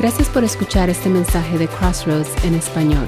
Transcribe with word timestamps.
Gracias 0.00 0.30
por 0.30 0.44
escuchar 0.44 0.88
este 0.88 1.10
mensaje 1.10 1.58
de 1.58 1.68
Crossroads 1.68 2.42
en 2.46 2.54
español. 2.54 3.06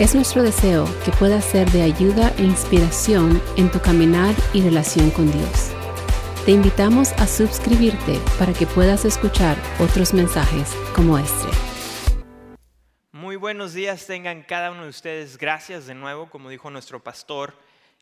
Es 0.00 0.16
nuestro 0.16 0.42
deseo 0.42 0.84
que 1.04 1.12
pueda 1.12 1.40
ser 1.40 1.70
de 1.70 1.82
ayuda 1.82 2.34
e 2.38 2.42
inspiración 2.42 3.40
en 3.56 3.70
tu 3.70 3.80
caminar 3.80 4.34
y 4.52 4.62
relación 4.62 5.12
con 5.12 5.30
Dios. 5.30 5.70
Te 6.44 6.50
invitamos 6.50 7.12
a 7.12 7.28
suscribirte 7.28 8.18
para 8.36 8.52
que 8.52 8.66
puedas 8.66 9.04
escuchar 9.04 9.56
otros 9.78 10.12
mensajes 10.12 10.76
como 10.92 11.18
este. 11.18 11.46
Muy 13.12 13.36
buenos 13.36 13.72
días 13.72 14.04
tengan 14.04 14.42
cada 14.42 14.72
uno 14.72 14.82
de 14.82 14.88
ustedes. 14.88 15.38
Gracias 15.38 15.86
de 15.86 15.94
nuevo, 15.94 16.28
como 16.28 16.48
dijo 16.48 16.68
nuestro 16.68 17.00
pastor 17.00 17.54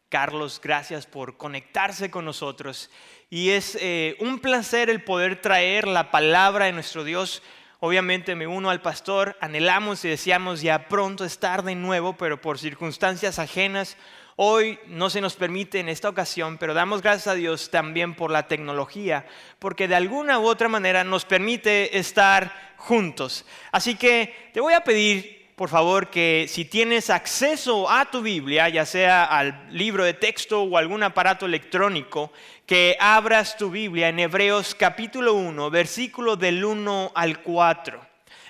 Carlos, 0.09 0.61
gracias 0.61 1.07
por 1.07 1.37
conectarse 1.37 2.11
con 2.11 2.25
nosotros. 2.25 2.91
Y 3.29 3.51
es 3.51 3.79
eh, 3.80 4.17
un 4.19 4.41
placer 4.41 4.91
el 4.91 5.05
poder 5.05 5.41
traer 5.41 5.87
la 5.87 6.11
palabra 6.11 6.64
de 6.64 6.73
nuestro 6.73 7.04
Dios 7.04 7.43
Obviamente 7.82 8.34
me 8.34 8.46
uno 8.46 8.68
al 8.68 8.82
pastor, 8.82 9.39
anhelamos 9.40 10.04
y 10.04 10.08
deseamos 10.08 10.61
ya 10.61 10.86
pronto 10.86 11.25
estar 11.25 11.62
de 11.62 11.75
nuevo, 11.75 12.14
pero 12.14 12.39
por 12.39 12.58
circunstancias 12.58 13.39
ajenas, 13.39 13.96
hoy 14.36 14.79
no 14.86 15.08
se 15.08 15.22
nos 15.22 15.34
permite 15.34 15.80
en 15.80 15.89
esta 15.89 16.11
ocasión, 16.11 16.58
pero 16.58 16.75
damos 16.75 17.00
gracias 17.00 17.29
a 17.29 17.34
Dios 17.34 17.70
también 17.70 18.14
por 18.14 18.30
la 18.30 18.48
tecnología, 18.48 19.26
porque 19.58 19.89
de 19.89 19.94
alguna 19.94 20.39
u 20.39 20.46
otra 20.46 20.68
manera 20.68 21.04
nos 21.04 21.25
permite 21.25 21.98
estar 21.98 22.75
juntos. 22.76 23.46
Así 23.72 23.94
que 23.94 24.50
te 24.53 24.61
voy 24.61 24.75
a 24.75 24.84
pedir 24.84 25.39
por 25.61 25.69
favor, 25.69 26.09
que 26.09 26.46
si 26.49 26.64
tienes 26.64 27.11
acceso 27.11 27.91
a 27.91 28.11
tu 28.11 28.23
Biblia, 28.23 28.71
ya 28.71 28.87
sea 28.87 29.25
al 29.25 29.68
libro 29.71 30.05
de 30.05 30.14
texto 30.14 30.63
o 30.63 30.79
algún 30.79 31.03
aparato 31.03 31.45
electrónico, 31.45 32.33
que 32.64 32.97
abras 32.98 33.59
tu 33.59 33.69
Biblia 33.69 34.09
en 34.09 34.20
Hebreos 34.20 34.75
capítulo 34.75 35.34
1, 35.34 35.69
versículo 35.69 36.37
del 36.37 36.65
1 36.65 37.12
al 37.15 37.42
4. 37.42 38.01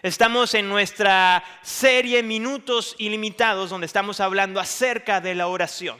Estamos 0.03 0.55
en 0.55 0.69
nuestra 0.69 1.43
serie 1.63 2.23
Minutos 2.23 2.95
Ilimitados, 2.99 3.71
donde 3.71 3.89
estamos 3.89 4.21
hablando 4.21 4.61
acerca 4.61 5.21
de 5.21 5.35
la 5.35 5.49
oración. 5.49 5.99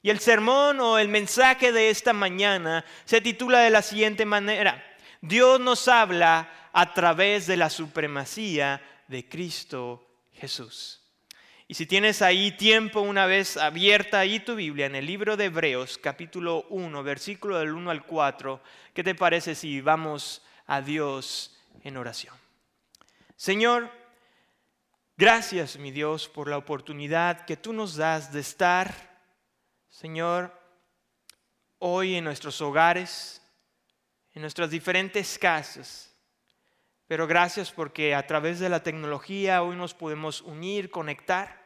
Y 0.00 0.08
el 0.08 0.18
sermón 0.18 0.80
o 0.80 0.96
el 0.96 1.08
mensaje 1.08 1.72
de 1.72 1.90
esta 1.90 2.14
mañana 2.14 2.86
se 3.04 3.20
titula 3.20 3.58
de 3.58 3.68
la 3.68 3.82
siguiente 3.82 4.24
manera. 4.24 4.82
Dios 5.20 5.60
nos 5.60 5.88
habla 5.88 6.48
a 6.72 6.94
través 6.94 7.46
de 7.46 7.58
la 7.58 7.68
supremacía 7.68 8.80
de 9.08 9.28
Cristo 9.28 10.08
Jesús. 10.42 11.00
Y 11.68 11.74
si 11.74 11.86
tienes 11.86 12.20
ahí 12.20 12.50
tiempo 12.50 13.00
una 13.00 13.26
vez 13.26 13.56
abierta 13.56 14.18
ahí 14.18 14.40
tu 14.40 14.56
Biblia 14.56 14.86
en 14.86 14.96
el 14.96 15.06
libro 15.06 15.36
de 15.36 15.44
Hebreos 15.44 15.98
capítulo 15.98 16.66
1, 16.68 17.00
versículo 17.04 17.60
del 17.60 17.72
1 17.72 17.92
al 17.92 18.04
4, 18.04 18.60
¿qué 18.92 19.04
te 19.04 19.14
parece 19.14 19.54
si 19.54 19.80
vamos 19.80 20.42
a 20.66 20.80
Dios 20.80 21.56
en 21.84 21.96
oración? 21.96 22.34
Señor, 23.36 23.88
gracias 25.16 25.78
mi 25.78 25.92
Dios 25.92 26.28
por 26.28 26.48
la 26.48 26.58
oportunidad 26.58 27.46
que 27.46 27.56
tú 27.56 27.72
nos 27.72 27.94
das 27.94 28.32
de 28.32 28.40
estar, 28.40 28.92
Señor, 29.90 30.52
hoy 31.78 32.16
en 32.16 32.24
nuestros 32.24 32.60
hogares, 32.60 33.40
en 34.34 34.42
nuestras 34.42 34.70
diferentes 34.70 35.38
casas 35.38 36.11
pero 37.12 37.26
gracias 37.26 37.70
porque 37.70 38.14
a 38.14 38.26
través 38.26 38.58
de 38.58 38.70
la 38.70 38.82
tecnología 38.82 39.62
hoy 39.62 39.76
nos 39.76 39.92
podemos 39.92 40.40
unir, 40.40 40.88
conectar 40.88 41.62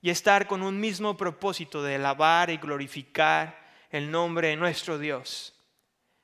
y 0.00 0.10
estar 0.10 0.46
con 0.46 0.62
un 0.62 0.78
mismo 0.78 1.16
propósito 1.16 1.82
de 1.82 1.96
alabar 1.96 2.48
y 2.48 2.58
glorificar 2.58 3.58
el 3.90 4.08
nombre 4.08 4.50
de 4.50 4.56
nuestro 4.56 4.96
Dios. 4.96 5.52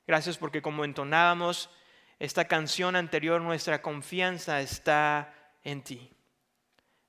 Gracias 0.07 0.39
porque 0.39 0.63
como 0.63 0.85
entonábamos 0.85 1.69
esta 2.21 2.45
canción 2.45 2.95
anterior, 2.95 3.41
nuestra 3.41 3.83
confianza 3.83 4.61
está 4.61 5.35
en 5.65 5.83
ti. 5.83 6.13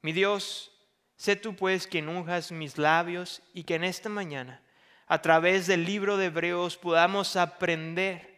Mi 0.01 0.13
Dios, 0.13 0.71
sé 1.15 1.35
tú 1.35 1.55
pues 1.55 1.85
quien 1.85 2.09
unjas 2.09 2.51
mis 2.51 2.79
labios 2.79 3.43
y 3.53 3.65
que 3.65 3.75
en 3.75 3.83
esta 3.83 4.09
mañana, 4.09 4.63
a 5.05 5.21
través 5.21 5.67
del 5.67 5.85
libro 5.85 6.17
de 6.17 6.25
Hebreos, 6.25 6.75
podamos 6.75 7.35
aprender 7.35 8.34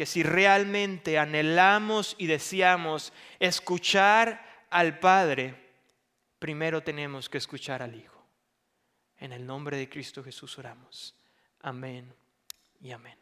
que 0.00 0.06
si 0.06 0.22
realmente 0.22 1.18
anhelamos 1.18 2.16
y 2.16 2.26
deseamos 2.26 3.12
escuchar 3.38 4.64
al 4.70 4.98
Padre, 4.98 5.54
primero 6.38 6.82
tenemos 6.82 7.28
que 7.28 7.36
escuchar 7.36 7.82
al 7.82 7.94
Hijo. 7.94 8.26
En 9.18 9.32
el 9.32 9.46
nombre 9.46 9.76
de 9.76 9.90
Cristo 9.90 10.24
Jesús 10.24 10.58
oramos. 10.58 11.14
Amén 11.60 12.14
y 12.80 12.92
amén. 12.92 13.18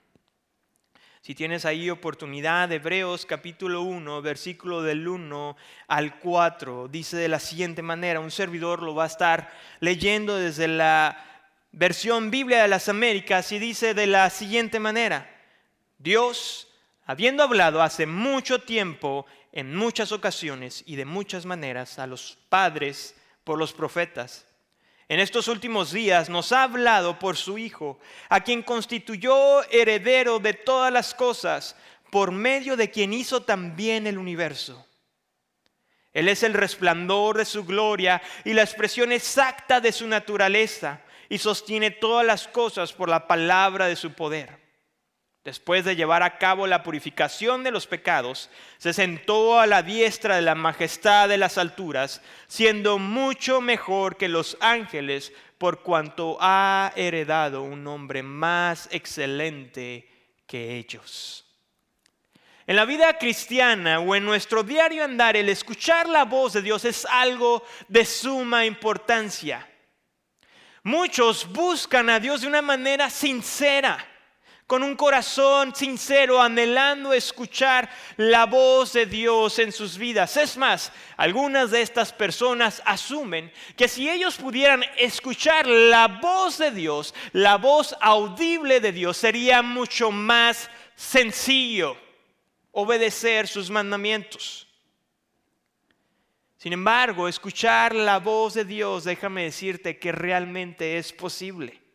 Si 1.20 1.34
tienes 1.34 1.64
ahí 1.64 1.90
oportunidad, 1.90 2.70
Hebreos 2.70 3.26
capítulo 3.26 3.82
1, 3.82 4.22
versículo 4.22 4.80
del 4.80 5.08
1 5.08 5.56
al 5.88 6.20
4, 6.20 6.86
dice 6.86 7.16
de 7.16 7.26
la 7.26 7.40
siguiente 7.40 7.82
manera, 7.82 8.20
un 8.20 8.30
servidor 8.30 8.84
lo 8.84 8.94
va 8.94 9.02
a 9.02 9.08
estar 9.08 9.50
leyendo 9.80 10.36
desde 10.36 10.68
la 10.68 11.50
versión 11.72 12.30
Biblia 12.30 12.62
de 12.62 12.68
las 12.68 12.88
Américas 12.88 13.50
y 13.50 13.58
dice 13.58 13.94
de 13.94 14.06
la 14.06 14.30
siguiente 14.30 14.78
manera, 14.78 15.34
Dios 15.98 16.67
habiendo 17.08 17.42
hablado 17.42 17.82
hace 17.82 18.04
mucho 18.04 18.60
tiempo, 18.60 19.24
en 19.50 19.74
muchas 19.74 20.12
ocasiones 20.12 20.84
y 20.86 20.96
de 20.96 21.06
muchas 21.06 21.46
maneras 21.46 21.98
a 21.98 22.06
los 22.06 22.36
padres 22.50 23.16
por 23.44 23.58
los 23.58 23.72
profetas, 23.72 24.46
en 25.08 25.18
estos 25.18 25.48
últimos 25.48 25.90
días 25.90 26.28
nos 26.28 26.52
ha 26.52 26.64
hablado 26.64 27.18
por 27.18 27.38
su 27.38 27.56
Hijo, 27.56 27.98
a 28.28 28.42
quien 28.42 28.62
constituyó 28.62 29.64
heredero 29.70 30.38
de 30.38 30.52
todas 30.52 30.92
las 30.92 31.14
cosas, 31.14 31.76
por 32.10 32.30
medio 32.30 32.76
de 32.76 32.90
quien 32.90 33.14
hizo 33.14 33.42
también 33.42 34.06
el 34.06 34.18
universo. 34.18 34.86
Él 36.12 36.28
es 36.28 36.42
el 36.42 36.52
resplandor 36.52 37.38
de 37.38 37.46
su 37.46 37.64
gloria 37.64 38.20
y 38.44 38.52
la 38.52 38.62
expresión 38.62 39.12
exacta 39.12 39.80
de 39.80 39.92
su 39.92 40.06
naturaleza, 40.06 41.00
y 41.30 41.38
sostiene 41.38 41.90
todas 41.90 42.26
las 42.26 42.46
cosas 42.46 42.92
por 42.92 43.08
la 43.08 43.26
palabra 43.26 43.86
de 43.86 43.96
su 43.96 44.12
poder. 44.12 44.67
Después 45.48 45.82
de 45.86 45.96
llevar 45.96 46.22
a 46.22 46.36
cabo 46.36 46.66
la 46.66 46.82
purificación 46.82 47.64
de 47.64 47.70
los 47.70 47.86
pecados, 47.86 48.50
se 48.76 48.92
sentó 48.92 49.58
a 49.58 49.66
la 49.66 49.82
diestra 49.82 50.36
de 50.36 50.42
la 50.42 50.54
majestad 50.54 51.26
de 51.26 51.38
las 51.38 51.56
alturas, 51.56 52.20
siendo 52.48 52.98
mucho 52.98 53.62
mejor 53.62 54.18
que 54.18 54.28
los 54.28 54.58
ángeles, 54.60 55.32
por 55.56 55.80
cuanto 55.80 56.36
ha 56.38 56.92
heredado 56.96 57.62
un 57.62 57.82
nombre 57.82 58.22
más 58.22 58.90
excelente 58.92 60.06
que 60.46 60.76
ellos. 60.76 61.46
En 62.66 62.76
la 62.76 62.84
vida 62.84 63.16
cristiana 63.16 64.00
o 64.00 64.14
en 64.14 64.26
nuestro 64.26 64.62
diario 64.62 65.02
andar, 65.02 65.34
el 65.34 65.48
escuchar 65.48 66.10
la 66.10 66.26
voz 66.26 66.52
de 66.52 66.60
Dios 66.60 66.84
es 66.84 67.06
algo 67.06 67.64
de 67.88 68.04
suma 68.04 68.66
importancia. 68.66 69.66
Muchos 70.82 71.50
buscan 71.50 72.10
a 72.10 72.20
Dios 72.20 72.42
de 72.42 72.48
una 72.48 72.60
manera 72.60 73.08
sincera 73.08 74.06
con 74.68 74.82
un 74.82 74.96
corazón 74.96 75.74
sincero, 75.74 76.42
anhelando 76.42 77.14
escuchar 77.14 77.88
la 78.18 78.44
voz 78.44 78.92
de 78.92 79.06
Dios 79.06 79.58
en 79.58 79.72
sus 79.72 79.96
vidas. 79.96 80.36
Es 80.36 80.58
más, 80.58 80.92
algunas 81.16 81.70
de 81.70 81.80
estas 81.80 82.12
personas 82.12 82.82
asumen 82.84 83.50
que 83.78 83.88
si 83.88 84.10
ellos 84.10 84.36
pudieran 84.36 84.84
escuchar 84.98 85.66
la 85.66 86.06
voz 86.06 86.58
de 86.58 86.70
Dios, 86.70 87.14
la 87.32 87.56
voz 87.56 87.96
audible 87.98 88.78
de 88.80 88.92
Dios, 88.92 89.16
sería 89.16 89.62
mucho 89.62 90.10
más 90.10 90.70
sencillo 90.94 91.96
obedecer 92.70 93.48
sus 93.48 93.70
mandamientos. 93.70 94.68
Sin 96.58 96.74
embargo, 96.74 97.26
escuchar 97.26 97.94
la 97.94 98.18
voz 98.18 98.52
de 98.52 98.66
Dios, 98.66 99.04
déjame 99.04 99.44
decirte 99.44 99.98
que 99.98 100.12
realmente 100.12 100.98
es 100.98 101.10
posible. 101.10 101.87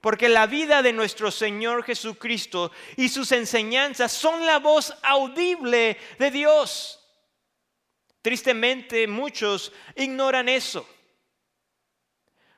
Porque 0.00 0.28
la 0.28 0.46
vida 0.46 0.82
de 0.82 0.92
nuestro 0.92 1.30
Señor 1.30 1.84
Jesucristo 1.84 2.72
y 2.96 3.08
sus 3.08 3.32
enseñanzas 3.32 4.12
son 4.12 4.46
la 4.46 4.58
voz 4.58 4.96
audible 5.02 5.98
de 6.18 6.30
Dios. 6.30 6.96
Tristemente 8.22 9.06
muchos 9.06 9.72
ignoran 9.96 10.48
eso. 10.48 10.88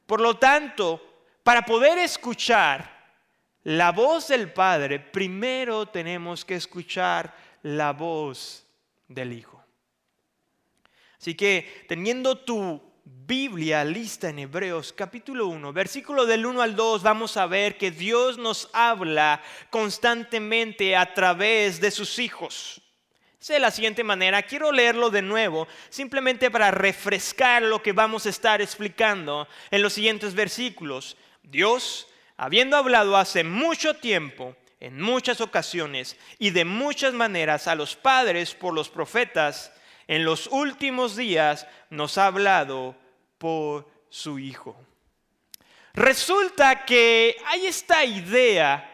Por 0.06 0.20
lo 0.20 0.38
tanto, 0.38 1.26
para 1.42 1.62
poder 1.62 1.98
escuchar 1.98 2.92
la 3.64 3.92
voz 3.92 4.28
del 4.28 4.52
Padre, 4.52 5.00
primero 5.00 5.86
tenemos 5.86 6.44
que 6.44 6.56
escuchar 6.56 7.34
la 7.62 7.92
voz 7.92 8.66
del 9.08 9.32
Hijo. 9.32 9.64
Así 11.18 11.34
que 11.36 11.86
teniendo 11.88 12.38
tu 12.38 12.91
Biblia 13.04 13.84
lista 13.84 14.28
en 14.28 14.38
Hebreos 14.38 14.93
capítulo 14.93 15.49
1, 15.49 15.72
versículo 15.72 16.25
del 16.25 16.46
1 16.46 16.62
al 16.62 16.76
2, 16.76 17.02
vamos 17.02 17.37
a 17.37 17.46
ver 17.46 17.76
que 17.76 17.90
Dios 17.90 18.38
nos 18.38 18.70
habla 18.72 19.43
constantemente 19.70 20.94
a 20.94 21.12
través 21.12 21.81
de 21.81 21.90
sus 21.90 22.20
hijos. 22.20 22.81
de 23.49 23.58
la 23.58 23.72
siguiente 23.72 24.04
manera, 24.04 24.43
quiero 24.43 24.70
leerlo 24.70 25.10
de 25.10 25.22
nuevo, 25.22 25.66
simplemente 25.88 26.49
para 26.49 26.70
refrescar 26.70 27.62
lo 27.62 27.82
que 27.82 27.93
vamos 27.93 28.26
a 28.26 28.28
estar 28.28 28.62
explicando 28.62 29.48
en 29.72 29.82
los 29.82 29.94
siguientes 29.94 30.34
versículos. 30.34 31.16
Dios, 31.43 32.06
habiendo 32.37 32.76
hablado 32.76 33.16
hace 33.16 33.43
mucho 33.43 33.94
tiempo, 33.94 34.55
en 34.78 35.00
muchas 35.00 35.40
ocasiones 35.40 36.16
y 36.38 36.50
de 36.50 36.64
muchas 36.64 37.14
maneras 37.14 37.66
a 37.66 37.75
los 37.75 37.96
padres 37.96 38.55
por 38.55 38.75
los 38.75 38.88
profetas, 38.88 39.72
en 40.12 40.26
los 40.26 40.46
últimos 40.48 41.16
días 41.16 41.66
nos 41.88 42.18
ha 42.18 42.26
hablado 42.26 42.94
por 43.38 43.88
su 44.10 44.38
Hijo. 44.38 44.78
Resulta 45.94 46.84
que 46.84 47.34
hay 47.46 47.64
esta 47.64 48.04
idea 48.04 48.90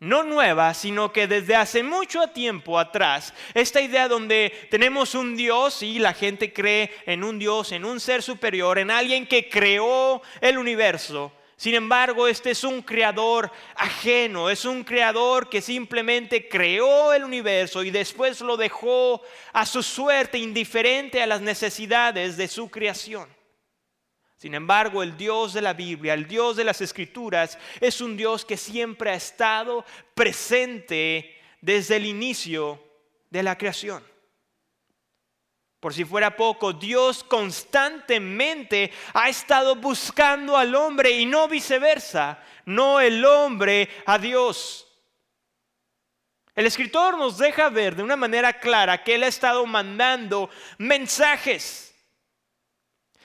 no 0.00 0.24
nueva, 0.24 0.74
sino 0.74 1.12
que 1.12 1.28
desde 1.28 1.54
hace 1.54 1.84
mucho 1.84 2.26
tiempo 2.30 2.80
atrás, 2.80 3.32
esta 3.54 3.80
idea 3.80 4.08
donde 4.08 4.68
tenemos 4.72 5.14
un 5.14 5.36
Dios 5.36 5.84
y 5.84 6.00
la 6.00 6.14
gente 6.14 6.52
cree 6.52 6.90
en 7.06 7.22
un 7.22 7.38
Dios, 7.38 7.70
en 7.70 7.84
un 7.84 8.00
ser 8.00 8.20
superior, 8.20 8.80
en 8.80 8.90
alguien 8.90 9.28
que 9.28 9.48
creó 9.48 10.20
el 10.40 10.58
universo. 10.58 11.30
Sin 11.60 11.74
embargo, 11.74 12.26
este 12.26 12.52
es 12.52 12.64
un 12.64 12.80
creador 12.80 13.52
ajeno, 13.74 14.48
es 14.48 14.64
un 14.64 14.82
creador 14.82 15.50
que 15.50 15.60
simplemente 15.60 16.48
creó 16.48 17.12
el 17.12 17.22
universo 17.22 17.84
y 17.84 17.90
después 17.90 18.40
lo 18.40 18.56
dejó 18.56 19.20
a 19.52 19.66
su 19.66 19.82
suerte, 19.82 20.38
indiferente 20.38 21.20
a 21.20 21.26
las 21.26 21.42
necesidades 21.42 22.38
de 22.38 22.48
su 22.48 22.70
creación. 22.70 23.28
Sin 24.36 24.54
embargo, 24.54 25.02
el 25.02 25.18
Dios 25.18 25.52
de 25.52 25.60
la 25.60 25.74
Biblia, 25.74 26.14
el 26.14 26.26
Dios 26.26 26.56
de 26.56 26.64
las 26.64 26.80
Escrituras, 26.80 27.58
es 27.78 28.00
un 28.00 28.16
Dios 28.16 28.46
que 28.46 28.56
siempre 28.56 29.10
ha 29.10 29.14
estado 29.14 29.84
presente 30.14 31.42
desde 31.60 31.96
el 31.96 32.06
inicio 32.06 32.82
de 33.28 33.42
la 33.42 33.58
creación. 33.58 34.02
Por 35.80 35.94
si 35.94 36.04
fuera 36.04 36.36
poco, 36.36 36.74
Dios 36.74 37.24
constantemente 37.24 38.92
ha 39.14 39.28
estado 39.28 39.76
buscando 39.76 40.56
al 40.56 40.74
hombre 40.74 41.10
y 41.10 41.26
no 41.26 41.48
viceversa, 41.48 42.42
no 42.66 43.00
el 43.00 43.24
hombre 43.24 43.88
a 44.06 44.18
Dios. 44.18 44.86
El 46.54 46.66
escritor 46.66 47.16
nos 47.16 47.38
deja 47.38 47.70
ver 47.70 47.96
de 47.96 48.02
una 48.02 48.16
manera 48.16 48.60
clara 48.60 49.02
que 49.02 49.14
Él 49.14 49.24
ha 49.24 49.28
estado 49.28 49.64
mandando 49.64 50.50
mensajes 50.78 51.90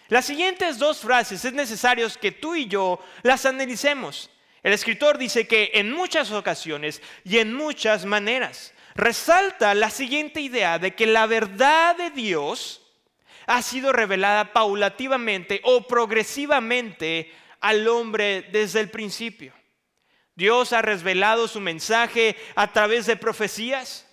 las 0.08 0.26
siguientes 0.26 0.78
dos 0.78 1.00
frases 1.00 1.44
es 1.46 1.54
necesario 1.54 2.08
que 2.22 2.32
tú 2.32 2.56
y 2.56 2.68
yo 2.68 3.00
las 3.24 3.46
analicemos. 3.46 4.30
El 4.62 4.74
escritor 4.74 5.18
dice 5.18 5.48
que 5.48 5.72
en 5.74 5.92
muchas 5.92 6.32
ocasiones 6.32 7.02
y 7.24 7.40
en 7.40 7.54
muchas 7.54 8.06
maneras 8.06 8.74
resalta 8.96 9.76
la 9.76 9.90
siguiente 9.90 10.40
idea 10.40 10.80
de 10.80 10.96
que 10.96 11.06
la 11.06 11.28
verdad 11.28 11.96
de 11.98 12.10
Dios 12.10 12.82
ha 13.46 13.62
sido 13.62 13.92
revelada 13.92 14.54
paulativamente 14.54 15.62
o 15.64 15.86
progresivamente 15.86 17.32
al 17.60 17.88
hombre 17.88 18.48
desde 18.52 18.80
el 18.80 18.90
principio. 18.90 19.54
Dios 20.34 20.74
ha 20.74 20.82
revelado 20.82 21.48
su 21.48 21.62
mensaje 21.62 22.36
a 22.56 22.72
través 22.72 23.06
de 23.06 23.16
profecías, 23.16 24.08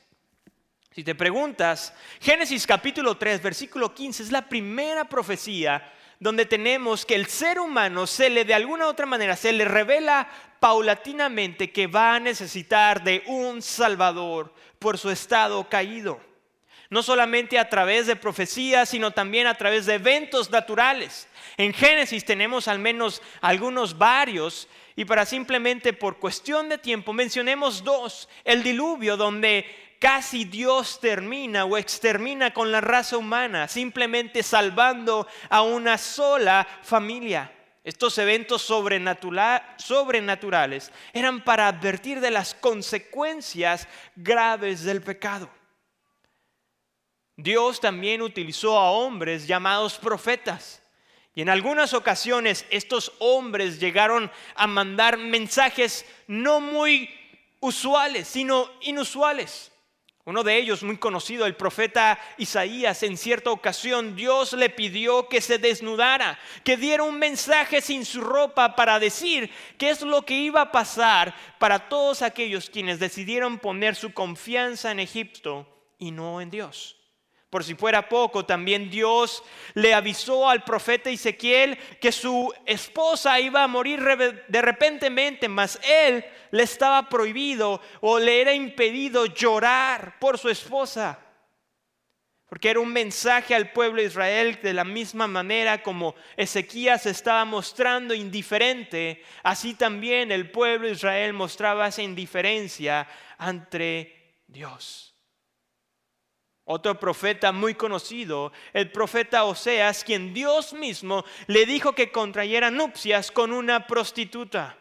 si 0.94 1.02
te 1.02 1.14
preguntas, 1.14 1.94
Génesis 2.20 2.67
capítulo 2.67 3.17
3, 3.17 3.40
versículo 3.40 3.94
15 3.94 4.25
es 4.25 4.31
la 4.31 4.46
primera 4.46 5.08
profecía 5.08 5.90
donde 6.22 6.46
tenemos 6.46 7.04
que 7.04 7.16
el 7.16 7.26
ser 7.26 7.58
humano 7.58 8.06
se 8.06 8.30
le 8.30 8.44
de 8.44 8.54
alguna 8.54 8.86
u 8.86 8.90
otra 8.90 9.06
manera 9.06 9.34
se 9.34 9.52
le 9.52 9.64
revela 9.64 10.28
paulatinamente 10.60 11.72
que 11.72 11.88
va 11.88 12.14
a 12.14 12.20
necesitar 12.20 13.02
de 13.02 13.24
un 13.26 13.60
salvador 13.60 14.54
por 14.78 14.98
su 14.98 15.10
estado 15.10 15.69
caído. 15.69 16.20
No 16.90 17.02
solamente 17.02 17.58
a 17.58 17.69
través 17.69 18.06
de 18.06 18.14
profecías, 18.14 18.88
sino 18.88 19.10
también 19.10 19.48
a 19.48 19.56
través 19.56 19.84
de 19.86 19.94
eventos 19.94 20.48
naturales. 20.48 21.26
En 21.56 21.72
Génesis 21.72 22.24
tenemos 22.24 22.69
al 22.69 22.78
menos 22.78 23.20
algunos 23.40 23.98
varios 23.98 24.69
y 24.94 25.04
para 25.04 25.26
simplemente 25.26 25.92
por 25.92 26.20
cuestión 26.20 26.69
de 26.69 26.78
tiempo 26.78 27.12
mencionemos 27.12 27.82
dos. 27.82 28.28
El 28.44 28.62
diluvio 28.62 29.16
donde 29.16 29.66
casi 30.02 30.44
Dios 30.44 30.99
termina 30.99 31.64
o 31.64 31.78
extermina 31.78 32.52
con 32.52 32.72
la 32.72 32.81
raza 32.81 33.16
humana, 33.16 33.69
simplemente 33.69 34.43
salvando 34.43 35.28
a 35.49 35.62
una 35.62 35.96
sola 35.96 36.66
familia. 36.82 37.52
Estos 37.84 38.19
eventos 38.19 38.62
sobrenaturales 38.62 40.90
eran 41.12 41.44
para 41.44 41.69
advertir 41.69 42.19
de 42.19 42.32
las 42.32 42.52
consecuencias 42.52 43.87
graves 44.16 44.82
del 44.82 45.02
pecado. 45.02 45.49
Dios 47.37 47.81
también 47.81 48.22
utilizó 48.22 48.76
a 48.76 48.90
hombres 48.90 49.46
llamados 49.46 49.98
profetas. 49.98 50.82
Y 51.32 51.43
en 51.43 51.48
algunas 51.48 51.94
ocasiones 51.94 52.66
estos 52.70 53.12
hombres 53.20 53.78
llegaron 53.78 54.32
a 54.56 54.66
mandar 54.66 55.16
mensajes 55.16 56.05
no 56.26 56.58
muy 56.58 57.08
usuales, 57.60 58.26
sino 58.26 58.69
inusuales. 58.81 59.71
Uno 60.24 60.44
de 60.44 60.56
ellos, 60.56 60.84
muy 60.84 60.98
conocido, 60.98 61.46
el 61.46 61.56
profeta 61.56 62.16
Isaías, 62.38 63.02
en 63.02 63.16
cierta 63.16 63.50
ocasión 63.50 64.14
Dios 64.14 64.52
le 64.52 64.70
pidió 64.70 65.28
que 65.28 65.40
se 65.40 65.58
desnudara, 65.58 66.38
que 66.62 66.76
diera 66.76 67.02
un 67.02 67.19
mensaje 67.19 67.80
sin 67.80 68.04
su 68.04 68.20
ropa 68.20 68.76
para 68.76 69.00
decir 69.00 69.50
qué 69.78 69.90
es 69.90 70.00
lo 70.02 70.22
que 70.22 70.34
iba 70.34 70.60
a 70.60 70.70
pasar 70.70 71.34
para 71.58 71.88
todos 71.88 72.22
aquellos 72.22 72.70
quienes 72.70 73.00
decidieron 73.00 73.58
poner 73.58 73.96
su 73.96 74.12
confianza 74.12 74.92
en 74.92 75.00
Egipto 75.00 75.66
y 75.98 76.12
no 76.12 76.40
en 76.40 76.50
Dios. 76.50 77.01
Por 77.52 77.64
si 77.64 77.75
fuera 77.75 78.08
poco, 78.08 78.46
también 78.46 78.88
Dios 78.88 79.43
le 79.75 79.93
avisó 79.93 80.49
al 80.49 80.64
profeta 80.64 81.10
Ezequiel 81.10 81.76
que 82.00 82.10
su 82.10 82.50
esposa 82.64 83.38
iba 83.40 83.62
a 83.62 83.69
morir 83.69 84.00
de 84.49 84.62
repentemente, 84.62 85.50
mas 85.50 85.78
él 85.82 86.25
le 86.50 86.62
estaba 86.62 87.10
prohibido 87.10 87.82
o 88.00 88.19
le 88.19 88.40
era 88.40 88.54
impedido 88.54 89.26
llorar 89.26 90.19
por 90.19 90.38
su 90.38 90.49
esposa. 90.49 91.19
Porque 92.46 92.70
era 92.70 92.81
un 92.81 92.90
mensaje 92.90 93.55
al 93.55 93.70
pueblo 93.70 94.00
de 94.00 94.08
Israel 94.08 94.58
de 94.62 94.72
la 94.72 94.84
misma 94.84 95.26
manera 95.26 95.82
como 95.82 96.14
Ezequías 96.38 97.05
estaba 97.05 97.44
mostrando 97.44 98.14
indiferente, 98.14 99.22
así 99.43 99.75
también 99.75 100.32
el 100.32 100.50
pueblo 100.50 100.87
de 100.87 100.94
Israel 100.94 101.34
mostraba 101.34 101.88
esa 101.88 102.00
indiferencia 102.00 103.06
ante 103.37 104.40
Dios. 104.46 105.11
Otro 106.72 106.98
profeta 106.98 107.52
muy 107.52 107.74
conocido, 107.74 108.50
el 108.72 108.90
profeta 108.90 109.44
Oseas, 109.44 110.04
quien 110.04 110.32
Dios 110.32 110.72
mismo 110.72 111.22
le 111.46 111.66
dijo 111.66 111.94
que 111.94 112.10
contrayera 112.10 112.70
nupcias 112.70 113.30
con 113.30 113.52
una 113.52 113.86
prostituta 113.86 114.78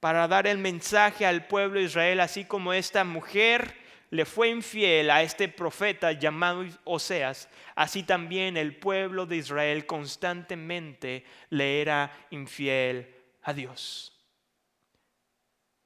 para 0.00 0.26
dar 0.26 0.46
el 0.46 0.56
mensaje 0.56 1.26
al 1.26 1.46
pueblo 1.46 1.80
de 1.80 1.84
Israel, 1.84 2.20
así 2.20 2.46
como 2.46 2.72
esta 2.72 3.04
mujer 3.04 3.76
le 4.08 4.24
fue 4.24 4.48
infiel 4.48 5.10
a 5.10 5.22
este 5.22 5.48
profeta 5.48 6.12
llamado 6.12 6.64
Oseas, 6.84 7.50
así 7.74 8.02
también 8.02 8.56
el 8.56 8.74
pueblo 8.74 9.26
de 9.26 9.36
Israel 9.36 9.84
constantemente 9.84 11.24
le 11.50 11.82
era 11.82 12.10
infiel 12.30 13.14
a 13.42 13.52
Dios. 13.52 14.14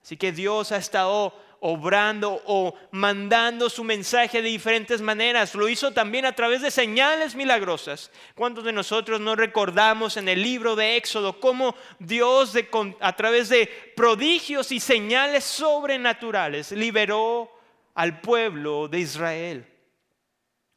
Así 0.04 0.16
que 0.16 0.30
Dios 0.30 0.70
ha 0.70 0.76
estado 0.76 1.34
obrando 1.60 2.42
o 2.46 2.74
mandando 2.90 3.68
su 3.68 3.84
mensaje 3.84 4.40
de 4.40 4.48
diferentes 4.48 5.00
maneras. 5.02 5.54
Lo 5.54 5.68
hizo 5.68 5.92
también 5.92 6.24
a 6.24 6.34
través 6.34 6.62
de 6.62 6.70
señales 6.70 7.34
milagrosas. 7.34 8.10
¿Cuántos 8.34 8.64
de 8.64 8.72
nosotros 8.72 9.20
no 9.20 9.36
recordamos 9.36 10.16
en 10.16 10.28
el 10.28 10.42
libro 10.42 10.74
de 10.74 10.96
Éxodo 10.96 11.38
cómo 11.38 11.74
Dios 11.98 12.54
a 13.00 13.14
través 13.14 13.50
de 13.50 13.66
prodigios 13.94 14.72
y 14.72 14.80
señales 14.80 15.44
sobrenaturales 15.44 16.72
liberó 16.72 17.50
al 17.94 18.20
pueblo 18.20 18.88
de 18.88 18.98
Israel? 19.00 19.66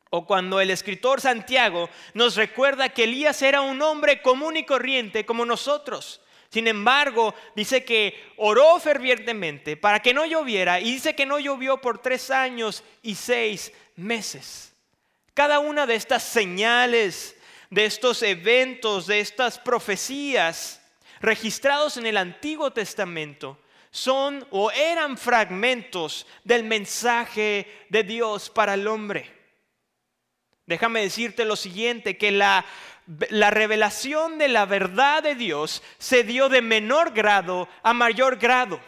O 0.10 0.28
cuando 0.28 0.60
el 0.60 0.70
escritor 0.70 1.22
Santiago 1.22 1.90
nos 2.14 2.36
recuerda 2.36 2.90
que 2.90 3.06
Elías 3.06 3.42
era 3.42 3.62
un 3.62 3.82
hombre 3.82 4.22
común 4.22 4.58
y 4.58 4.66
corriente 4.66 5.26
como 5.26 5.46
nosotros 5.46 6.20
sin 6.54 6.68
embargo, 6.68 7.34
dice 7.56 7.84
que 7.84 8.32
oró 8.38 8.80
fervientemente 8.80 9.76
para 9.76 10.00
que 10.00 10.14
no 10.14 10.24
lloviera 10.24 10.80
y 10.80 10.92
dice 10.92 11.16
que 11.16 11.26
no 11.26 11.40
llovió 11.40 11.82
por 11.82 11.98
tres 11.98 12.30
años 12.30 12.84
y 13.02 13.16
seis 13.16 13.74
meses. 13.96 14.72
Cada 15.34 15.58
una 15.58 15.88
de 15.88 15.96
estas 15.96 16.22
señales, 16.22 17.36
de 17.72 17.86
estos 17.86 18.22
eventos, 18.22 19.08
de 19.08 19.20
estas 19.20 19.58
profecías 19.58 20.80
registrados 21.22 21.98
en 21.98 22.06
el 22.06 22.18
Antiguo 22.18 22.70
Testamento, 22.70 23.58
son 23.90 24.46
o 24.52 24.70
eran 24.70 25.18
fragmentos 25.18 26.28
del 26.44 26.66
mensaje 26.66 27.66
de 27.90 28.04
Dios 28.04 28.52
para 28.52 28.76
el 28.76 28.88
hombre. 28.88 29.28
Déjame 30.68 31.02
decirte 31.02 31.46
lo 31.46 31.56
siguiente, 31.56 32.16
que 32.16 32.32
la 32.32 32.64
la 33.30 33.50
revelación 33.50 34.38
de 34.38 34.48
la 34.48 34.66
verdad 34.66 35.24
de 35.24 35.36
Dios 35.36 35.84
se 35.98 36.24
dio 36.24 36.50
de 36.50 36.62
menor 36.62 37.12
grado 37.12 37.68
a 37.82 37.94
mayor 37.94 38.38
grado. 38.38 38.80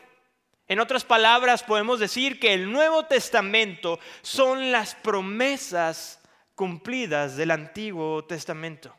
En 0.67 0.79
otras 0.79 1.03
palabras, 1.03 1.63
podemos 1.63 1.99
decir 1.99 2.39
que 2.39 2.53
el 2.53 2.71
Nuevo 2.71 3.05
Testamento 3.05 3.99
son 4.21 4.71
las 4.71 4.95
promesas 4.95 6.19
cumplidas 6.55 7.35
del 7.35 7.51
Antiguo 7.51 8.23
Testamento. 8.25 8.95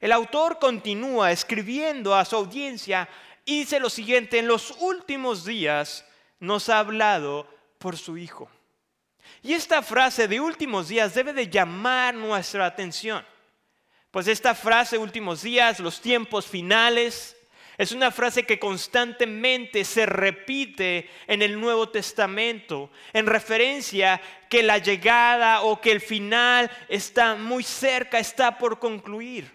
El 0.00 0.10
autor 0.10 0.58
continúa 0.58 1.30
escribiendo 1.30 2.16
a 2.16 2.24
su 2.24 2.34
audiencia 2.34 3.08
y 3.44 3.60
dice 3.60 3.78
lo 3.78 3.90
siguiente, 3.90 4.38
en 4.38 4.48
los 4.48 4.72
últimos 4.80 5.44
días 5.44 6.04
nos 6.40 6.68
ha 6.68 6.80
hablado 6.80 7.46
por 7.78 7.96
su 7.96 8.16
Hijo. 8.16 8.50
Y 9.42 9.54
esta 9.54 9.82
frase 9.82 10.28
de 10.28 10.40
últimos 10.40 10.88
días 10.88 11.14
debe 11.14 11.32
de 11.32 11.48
llamar 11.48 12.14
nuestra 12.14 12.66
atención. 12.66 13.24
Pues 14.10 14.28
esta 14.28 14.54
frase 14.54 14.98
últimos 14.98 15.42
días, 15.42 15.80
los 15.80 16.00
tiempos 16.00 16.46
finales, 16.46 17.36
es 17.78 17.92
una 17.92 18.10
frase 18.10 18.44
que 18.44 18.58
constantemente 18.58 19.84
se 19.84 20.04
repite 20.04 21.08
en 21.26 21.40
el 21.40 21.58
Nuevo 21.58 21.88
Testamento 21.88 22.90
en 23.12 23.26
referencia 23.26 24.20
que 24.50 24.62
la 24.62 24.78
llegada 24.78 25.62
o 25.62 25.80
que 25.80 25.90
el 25.90 26.00
final 26.00 26.70
está 26.88 27.34
muy 27.34 27.62
cerca, 27.62 28.18
está 28.18 28.58
por 28.58 28.78
concluir. 28.78 29.50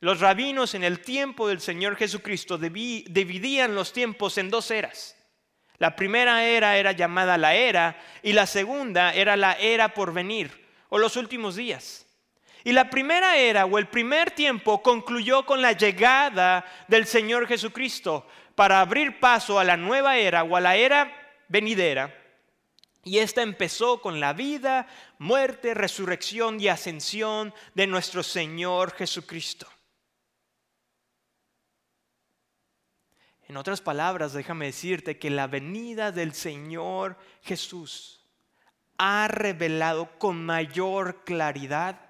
Los 0.00 0.20
rabinos 0.20 0.74
en 0.74 0.84
el 0.84 1.00
tiempo 1.00 1.48
del 1.48 1.60
Señor 1.60 1.96
Jesucristo 1.96 2.56
dividían 2.58 3.74
los 3.74 3.92
tiempos 3.92 4.38
en 4.38 4.50
dos 4.50 4.70
eras. 4.70 5.15
La 5.78 5.94
primera 5.94 6.44
era 6.44 6.76
era 6.76 6.92
llamada 6.92 7.36
la 7.36 7.54
era 7.54 8.00
y 8.22 8.32
la 8.32 8.46
segunda 8.46 9.12
era 9.12 9.36
la 9.36 9.52
era 9.54 9.92
por 9.92 10.12
venir 10.12 10.66
o 10.88 10.98
los 10.98 11.16
últimos 11.16 11.56
días. 11.56 12.06
Y 12.64 12.72
la 12.72 12.90
primera 12.90 13.36
era 13.36 13.64
o 13.64 13.78
el 13.78 13.86
primer 13.86 14.32
tiempo 14.32 14.82
concluyó 14.82 15.46
con 15.46 15.62
la 15.62 15.72
llegada 15.72 16.64
del 16.88 17.06
Señor 17.06 17.46
Jesucristo 17.46 18.26
para 18.56 18.80
abrir 18.80 19.20
paso 19.20 19.60
a 19.60 19.64
la 19.64 19.76
nueva 19.76 20.16
era 20.16 20.42
o 20.42 20.56
a 20.56 20.60
la 20.60 20.76
era 20.76 21.12
venidera. 21.48 22.12
Y 23.04 23.18
esta 23.18 23.42
empezó 23.42 24.00
con 24.00 24.18
la 24.18 24.32
vida, 24.32 24.88
muerte, 25.18 25.74
resurrección 25.74 26.60
y 26.60 26.66
ascensión 26.66 27.54
de 27.74 27.86
nuestro 27.86 28.24
Señor 28.24 28.92
Jesucristo. 28.94 29.68
En 33.48 33.56
otras 33.56 33.80
palabras, 33.80 34.32
déjame 34.32 34.66
decirte 34.66 35.18
que 35.18 35.30
la 35.30 35.46
venida 35.46 36.10
del 36.10 36.34
Señor 36.34 37.16
Jesús 37.42 38.20
ha 38.98 39.28
revelado 39.28 40.18
con 40.18 40.44
mayor 40.44 41.22
claridad 41.24 42.00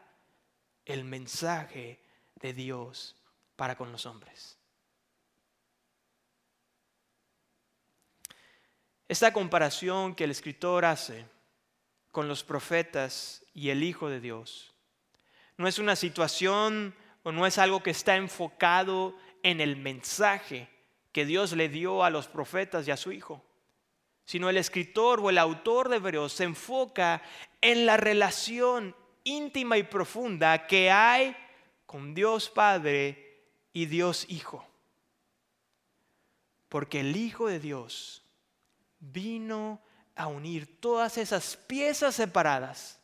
el 0.87 1.05
mensaje 1.05 2.01
de 2.37 2.55
Dios 2.55 3.17
para 3.57 3.77
con 3.77 3.93
los 3.93 4.07
hombres. 4.07 4.59
Esta 9.09 9.33
comparación 9.33 10.15
que 10.15 10.25
el 10.25 10.31
escritor 10.31 10.85
hace 10.85 11.27
con 12.13 12.29
los 12.29 12.43
profetas 12.45 13.45
y 13.53 13.69
el 13.69 13.83
Hijo 13.83 14.09
de 14.09 14.21
Dios 14.21 14.75
no 15.59 15.69
es 15.69 15.79
una 15.79 15.97
situación 15.97 16.95
o 17.23 17.33
no 17.33 17.47
es 17.47 17.59
algo 17.59 17.83
que 17.83 17.91
está 17.91 18.17
enfocado 18.17 19.17
en 19.43 19.61
el 19.61 19.77
mensaje 19.77 20.69
que 21.17 21.25
Dios 21.25 21.53
le 21.53 21.71
dio 21.71 22.05
a 22.05 22.11
los 22.11 22.29
profetas 22.29 22.87
y 22.87 22.91
a 22.91 22.97
su 22.99 23.11
Hijo, 23.11 23.43
sino 24.27 24.51
el 24.51 24.59
escritor 24.59 25.19
o 25.21 25.31
el 25.31 25.39
autor 25.39 25.89
de 25.89 25.97
Hebreos 25.97 26.35
se 26.35 26.45
enfoca 26.45 27.23
en 27.63 27.87
la 27.87 27.97
relación 27.97 28.95
íntima 29.25 29.79
y 29.79 29.83
profunda 29.85 30.67
que 30.67 30.91
hay 30.91 31.35
con 31.87 32.13
Dios 32.13 32.51
Padre 32.51 33.41
y 33.73 33.87
Dios 33.87 34.27
Hijo. 34.29 34.69
Porque 36.69 37.01
el 37.01 37.17
Hijo 37.17 37.47
de 37.47 37.61
Dios 37.61 38.23
vino 39.01 39.81
a 40.17 40.27
unir 40.27 40.79
todas 40.83 41.17
esas 41.17 41.57
piezas 41.57 42.15
separadas 42.15 43.01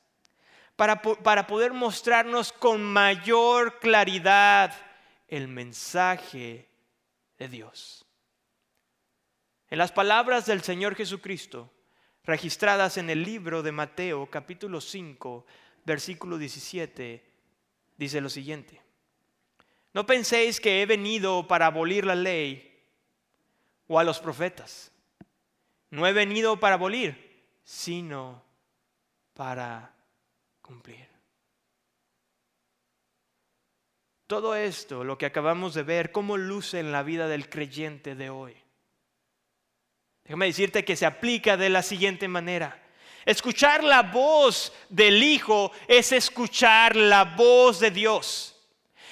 para, 0.76 1.00
para, 1.00 1.46
poder 1.46 1.72
mostrarnos 1.72 2.52
con 2.52 2.82
mayor 2.82 3.78
claridad 3.78 4.74
el 5.28 5.48
mensaje 5.48 6.68
de 7.38 7.48
Dios. 7.48 8.01
En 9.72 9.78
las 9.78 9.90
palabras 9.90 10.44
del 10.44 10.60
Señor 10.60 10.94
Jesucristo, 10.96 11.72
registradas 12.24 12.98
en 12.98 13.08
el 13.08 13.22
libro 13.22 13.62
de 13.62 13.72
Mateo 13.72 14.26
capítulo 14.26 14.82
5, 14.82 15.46
versículo 15.86 16.36
17, 16.36 17.24
dice 17.96 18.20
lo 18.20 18.28
siguiente. 18.28 18.82
No 19.94 20.04
penséis 20.04 20.60
que 20.60 20.82
he 20.82 20.84
venido 20.84 21.48
para 21.48 21.68
abolir 21.68 22.04
la 22.04 22.14
ley 22.14 22.84
o 23.86 23.98
a 23.98 24.04
los 24.04 24.20
profetas. 24.20 24.92
No 25.88 26.06
he 26.06 26.12
venido 26.12 26.60
para 26.60 26.74
abolir, 26.74 27.42
sino 27.64 28.44
para 29.32 29.94
cumplir. 30.60 31.08
Todo 34.26 34.54
esto, 34.54 35.02
lo 35.02 35.16
que 35.16 35.24
acabamos 35.24 35.72
de 35.72 35.82
ver, 35.82 36.12
cómo 36.12 36.36
luce 36.36 36.78
en 36.78 36.92
la 36.92 37.02
vida 37.02 37.26
del 37.26 37.48
creyente 37.48 38.14
de 38.14 38.28
hoy. 38.28 38.61
Déjame 40.24 40.46
decirte 40.46 40.84
que 40.84 40.96
se 40.96 41.06
aplica 41.06 41.56
de 41.56 41.68
la 41.68 41.82
siguiente 41.82 42.28
manera. 42.28 42.80
Escuchar 43.24 43.84
la 43.84 44.02
voz 44.02 44.72
del 44.88 45.22
Hijo 45.22 45.72
es 45.86 46.12
escuchar 46.12 46.96
la 46.96 47.24
voz 47.24 47.78
de 47.80 47.90
Dios. 47.90 48.52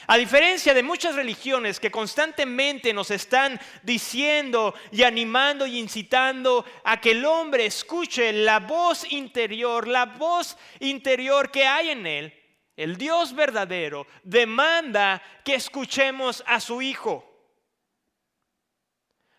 A 0.06 0.16
diferencia 0.16 0.74
de 0.74 0.82
muchas 0.82 1.14
religiones 1.14 1.78
que 1.78 1.92
constantemente 1.92 2.92
nos 2.92 3.12
están 3.12 3.60
diciendo 3.84 4.74
y 4.90 5.04
animando 5.04 5.68
y 5.68 5.78
incitando 5.78 6.64
a 6.82 7.00
que 7.00 7.12
el 7.12 7.24
hombre 7.24 7.66
escuche 7.66 8.32
la 8.32 8.58
voz 8.58 9.06
interior, 9.12 9.86
la 9.86 10.06
voz 10.06 10.56
interior 10.80 11.52
que 11.52 11.64
hay 11.64 11.90
en 11.90 12.08
él, 12.08 12.34
el 12.76 12.96
Dios 12.96 13.34
verdadero 13.34 14.06
demanda 14.24 15.22
que 15.44 15.54
escuchemos 15.54 16.42
a 16.44 16.58
su 16.58 16.82
Hijo. 16.82 17.29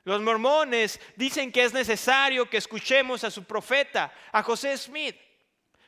Los 0.03 0.21
mormones 0.21 0.99
dicen 1.15 1.51
que 1.51 1.63
es 1.63 1.73
necesario 1.73 2.49
que 2.49 2.57
escuchemos 2.57 3.23
a 3.23 3.31
su 3.31 3.43
profeta, 3.43 4.11
a 4.31 4.41
José 4.41 4.75
Smith. 4.77 5.15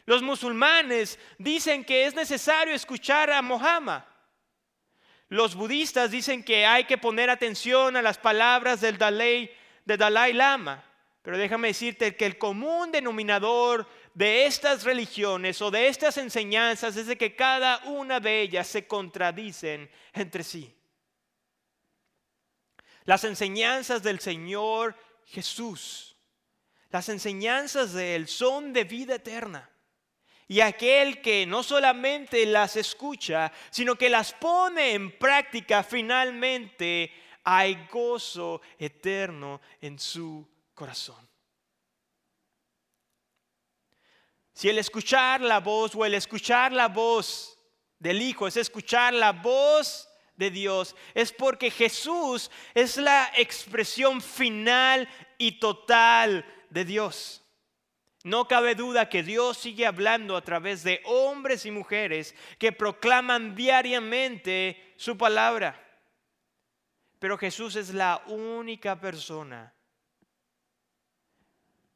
Los 0.06 0.22
musulmanes 0.22 1.18
dicen 1.38 1.84
que 1.84 2.06
es 2.06 2.14
necesario 2.14 2.74
escuchar 2.76 3.32
a 3.32 3.42
Mohammed. 3.42 4.02
Los 5.30 5.56
budistas 5.56 6.12
dicen 6.12 6.44
que 6.44 6.66
hay 6.66 6.84
que 6.84 6.98
poner 6.98 7.30
atención 7.30 7.96
a 7.96 8.02
las 8.04 8.20
palabras 8.20 8.82
del 8.82 8.98
Dalai, 8.98 9.50
de 9.86 9.98
Dalai 9.98 10.34
Lama. 10.34 10.84
Pero 11.24 11.38
déjame 11.38 11.70
decirte 11.70 12.16
que 12.16 12.26
el 12.26 12.38
común 12.38 12.92
denominador 12.92 13.88
de 14.14 14.46
estas 14.46 14.84
religiones 14.84 15.60
o 15.62 15.72
de 15.72 15.88
estas 15.88 16.18
enseñanzas 16.18 16.98
es 16.98 17.08
de 17.08 17.18
que 17.18 17.36
cada 17.36 17.80
una 17.86 18.20
de 18.20 18.42
ellas 18.42 18.68
se 18.68 18.86
contradicen 18.86 19.90
entre 20.14 20.44
sí. 20.44 20.76
Las 23.06 23.24
enseñanzas 23.24 24.02
del 24.04 24.20
Señor 24.20 24.96
Jesús, 25.26 26.16
las 26.90 27.10
enseñanzas 27.10 27.94
de 27.94 28.16
Él 28.16 28.28
son 28.28 28.72
de 28.72 28.84
vida 28.84 29.16
eterna. 29.16 29.70
Y 30.48 30.62
aquel 30.62 31.22
que 31.22 31.46
no 31.46 31.64
solamente 31.64 32.46
las 32.46 32.76
escucha, 32.76 33.52
sino 33.72 33.96
que 33.96 34.10
las 34.10 34.34
pone 34.34 34.94
en 34.94 35.18
práctica, 35.18 35.84
finalmente 35.84 37.12
hay 37.44 37.88
gozo 37.92 38.62
eterno 38.78 39.62
en 39.82 39.98
su 39.98 40.48
corazón. 40.74 41.28
Si 44.54 44.70
el 44.70 44.78
escuchar 44.78 45.42
la 45.42 45.60
voz 45.60 45.96
o 45.96 46.06
el 46.06 46.14
escuchar 46.14 46.72
la 46.72 46.90
voz 46.90 47.58
del 47.98 48.22
Hijo 48.22 48.48
es 48.48 48.58
escuchar 48.58 49.14
la 49.14 49.32
voz 49.32 50.08
Dios 50.52 50.96
es 51.14 51.32
porque 51.32 51.72
Jesús 51.72 52.50
es 52.74 52.98
la 52.98 53.32
expresión 53.36 54.22
final 54.22 55.08
y 55.38 55.60
total 55.60 56.46
de 56.70 56.86
Dios. 56.86 57.44
No 58.24 58.48
cabe 58.48 58.74
duda 58.74 59.10
que 59.10 59.22
Dios 59.22 59.58
sigue 59.58 59.86
hablando 59.86 60.38
a 60.38 60.44
través 60.44 60.84
de 60.84 61.02
hombres 61.06 61.66
y 61.66 61.72
mujeres 61.72 62.34
que 62.58 62.72
proclaman 62.72 63.54
diariamente 63.54 64.94
su 64.96 65.18
palabra. 65.18 65.80
Pero 67.20 67.38
Jesús 67.38 67.76
es 67.76 67.94
la 67.94 68.24
única 68.28 69.00
persona 69.00 69.74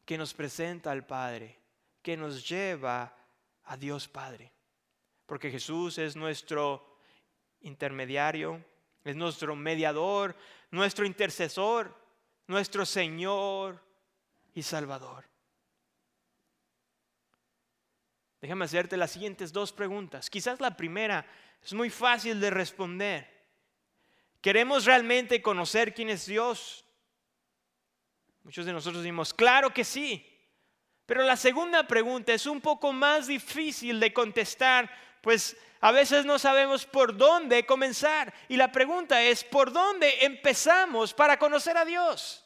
que 0.05 0.17
nos 0.17 0.33
presenta 0.33 0.91
al 0.91 1.05
Padre, 1.05 1.59
que 2.01 2.15
nos 2.15 2.47
lleva 2.47 3.13
a 3.63 3.77
Dios 3.77 4.07
Padre. 4.07 4.53
Porque 5.25 5.51
Jesús 5.51 5.97
es 5.97 6.15
nuestro 6.15 6.86
intermediario, 7.61 8.63
es 9.03 9.15
nuestro 9.15 9.55
mediador, 9.55 10.35
nuestro 10.71 11.05
intercesor, 11.05 11.95
nuestro 12.47 12.85
Señor 12.85 13.81
y 14.53 14.63
Salvador. 14.63 15.25
Déjame 18.41 18.65
hacerte 18.65 18.97
las 18.97 19.11
siguientes 19.11 19.51
dos 19.51 19.71
preguntas. 19.71 20.29
Quizás 20.29 20.59
la 20.61 20.75
primera 20.77 21.25
es 21.63 21.73
muy 21.73 21.89
fácil 21.89 22.39
de 22.39 22.49
responder. 22.49 23.37
¿Queremos 24.41 24.85
realmente 24.85 25.41
conocer 25.41 25.93
quién 25.93 26.09
es 26.09 26.25
Dios? 26.25 26.85
Muchos 28.43 28.65
de 28.65 28.73
nosotros 28.73 29.03
decimos, 29.03 29.33
claro 29.33 29.73
que 29.73 29.83
sí. 29.83 30.25
Pero 31.05 31.23
la 31.23 31.35
segunda 31.35 31.87
pregunta 31.87 32.33
es 32.33 32.45
un 32.45 32.61
poco 32.61 32.93
más 32.93 33.27
difícil 33.27 33.99
de 33.99 34.13
contestar 34.13 34.89
pues 35.27 35.57
a 35.81 35.91
veces 35.91 36.23
no 36.23 36.39
sabemos 36.39 36.85
por 36.85 37.17
dónde 37.17 37.65
comenzar. 37.65 38.33
Y 38.47 38.55
la 38.55 38.71
pregunta 38.71 39.21
es, 39.21 39.43
¿por 39.43 39.73
dónde 39.73 40.23
empezamos 40.23 41.13
para 41.13 41.37
conocer 41.37 41.75
a 41.75 41.83
Dios? 41.83 42.45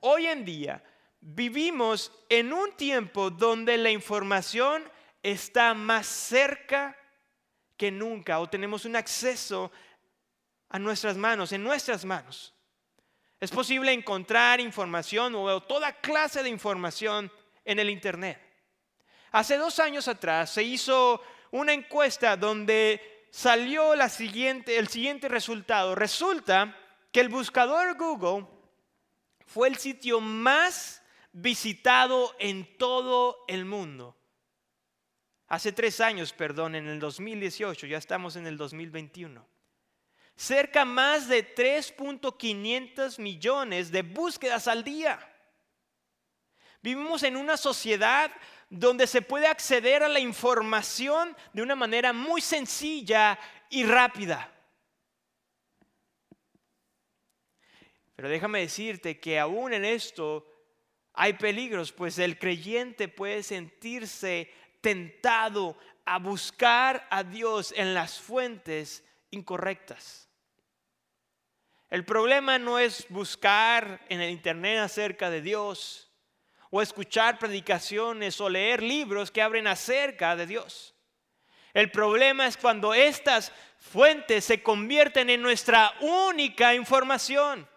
Hoy 0.00 0.26
en 0.26 0.44
día 0.44 0.82
vivimos 1.20 2.10
en 2.28 2.52
un 2.52 2.72
tiempo 2.72 3.30
donde 3.30 3.78
la 3.78 3.92
información 3.92 4.82
está 5.22 5.74
más 5.74 6.08
cerca 6.08 6.98
que 7.76 7.92
nunca 7.92 8.40
o 8.40 8.48
tenemos 8.48 8.84
un 8.84 8.96
acceso 8.96 9.70
a 10.70 10.80
nuestras 10.80 11.16
manos, 11.16 11.52
en 11.52 11.62
nuestras 11.62 12.04
manos. 12.04 12.52
Es 13.38 13.52
posible 13.52 13.92
encontrar 13.92 14.58
información 14.58 15.36
o 15.36 15.62
toda 15.62 15.92
clase 15.92 16.42
de 16.42 16.48
información 16.48 17.30
en 17.64 17.78
el 17.78 17.90
Internet. 17.90 18.47
Hace 19.32 19.56
dos 19.56 19.78
años 19.78 20.08
atrás 20.08 20.50
se 20.50 20.62
hizo 20.62 21.22
una 21.50 21.72
encuesta 21.72 22.36
donde 22.36 23.26
salió 23.30 23.94
el 23.94 24.08
siguiente 24.08 25.28
resultado. 25.28 25.94
Resulta 25.94 26.76
que 27.12 27.20
el 27.20 27.28
buscador 27.28 27.96
Google 27.96 28.46
fue 29.46 29.68
el 29.68 29.76
sitio 29.76 30.20
más 30.20 31.02
visitado 31.32 32.34
en 32.38 32.76
todo 32.76 33.44
el 33.48 33.64
mundo. 33.64 34.16
Hace 35.48 35.72
tres 35.72 36.00
años, 36.00 36.32
perdón, 36.32 36.74
en 36.74 36.88
el 36.88 37.00
2018, 37.00 37.86
ya 37.86 37.96
estamos 37.96 38.36
en 38.36 38.46
el 38.46 38.58
2021. 38.58 39.46
Cerca 40.36 40.84
más 40.84 41.26
de 41.28 41.54
3.500 41.54 43.18
millones 43.18 43.90
de 43.90 44.02
búsquedas 44.02 44.68
al 44.68 44.84
día. 44.84 45.18
Vivimos 46.82 47.22
en 47.22 47.36
una 47.36 47.56
sociedad 47.56 48.30
donde 48.70 49.06
se 49.06 49.22
puede 49.22 49.46
acceder 49.46 50.02
a 50.02 50.08
la 50.08 50.20
información 50.20 51.36
de 51.52 51.62
una 51.62 51.74
manera 51.74 52.12
muy 52.12 52.40
sencilla 52.40 53.38
y 53.70 53.84
rápida. 53.84 54.52
Pero 58.14 58.28
déjame 58.28 58.60
decirte 58.60 59.20
que 59.20 59.38
aún 59.38 59.72
en 59.72 59.84
esto 59.84 60.44
hay 61.14 61.34
peligros, 61.34 61.92
pues 61.92 62.18
el 62.18 62.38
creyente 62.38 63.08
puede 63.08 63.42
sentirse 63.42 64.52
tentado 64.80 65.76
a 66.04 66.18
buscar 66.18 67.06
a 67.10 67.22
Dios 67.22 67.72
en 67.76 67.94
las 67.94 68.20
fuentes 68.20 69.04
incorrectas. 69.30 70.28
El 71.90 72.04
problema 72.04 72.58
no 72.58 72.78
es 72.78 73.06
buscar 73.08 74.04
en 74.08 74.20
el 74.20 74.30
Internet 74.30 74.78
acerca 74.78 75.30
de 75.30 75.40
Dios 75.40 76.07
o 76.70 76.82
escuchar 76.82 77.38
predicaciones 77.38 78.40
o 78.40 78.48
leer 78.48 78.82
libros 78.82 79.30
que 79.30 79.42
abren 79.42 79.66
acerca 79.66 80.36
de 80.36 80.46
Dios. 80.46 80.94
El 81.74 81.90
problema 81.90 82.46
es 82.46 82.56
cuando 82.56 82.94
estas 82.94 83.52
fuentes 83.78 84.44
se 84.44 84.62
convierten 84.62 85.30
en 85.30 85.42
nuestra 85.42 85.92
única 86.00 86.74
información. 86.74 87.68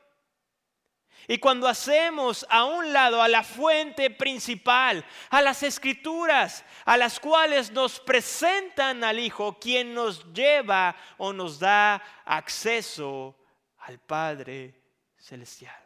Y 1.28 1.38
cuando 1.38 1.68
hacemos 1.68 2.46
a 2.50 2.66
un 2.66 2.92
lado 2.92 3.22
a 3.22 3.28
la 3.28 3.44
fuente 3.44 4.10
principal, 4.10 5.06
a 5.30 5.42
las 5.42 5.64
escrituras, 5.64 6.66
a 6.84 6.98
las 6.98 7.20
cuales 7.20 7.72
nos 7.72 8.00
presentan 8.00 9.04
al 9.04 9.20
Hijo, 9.20 9.58
quien 9.60 9.94
nos 9.94 10.34
lleva 10.34 10.96
o 11.18 11.32
nos 11.32 11.60
da 11.60 12.02
acceso 12.26 13.38
al 13.78 14.00
Padre 14.00 14.76
Celestial. 15.18 15.81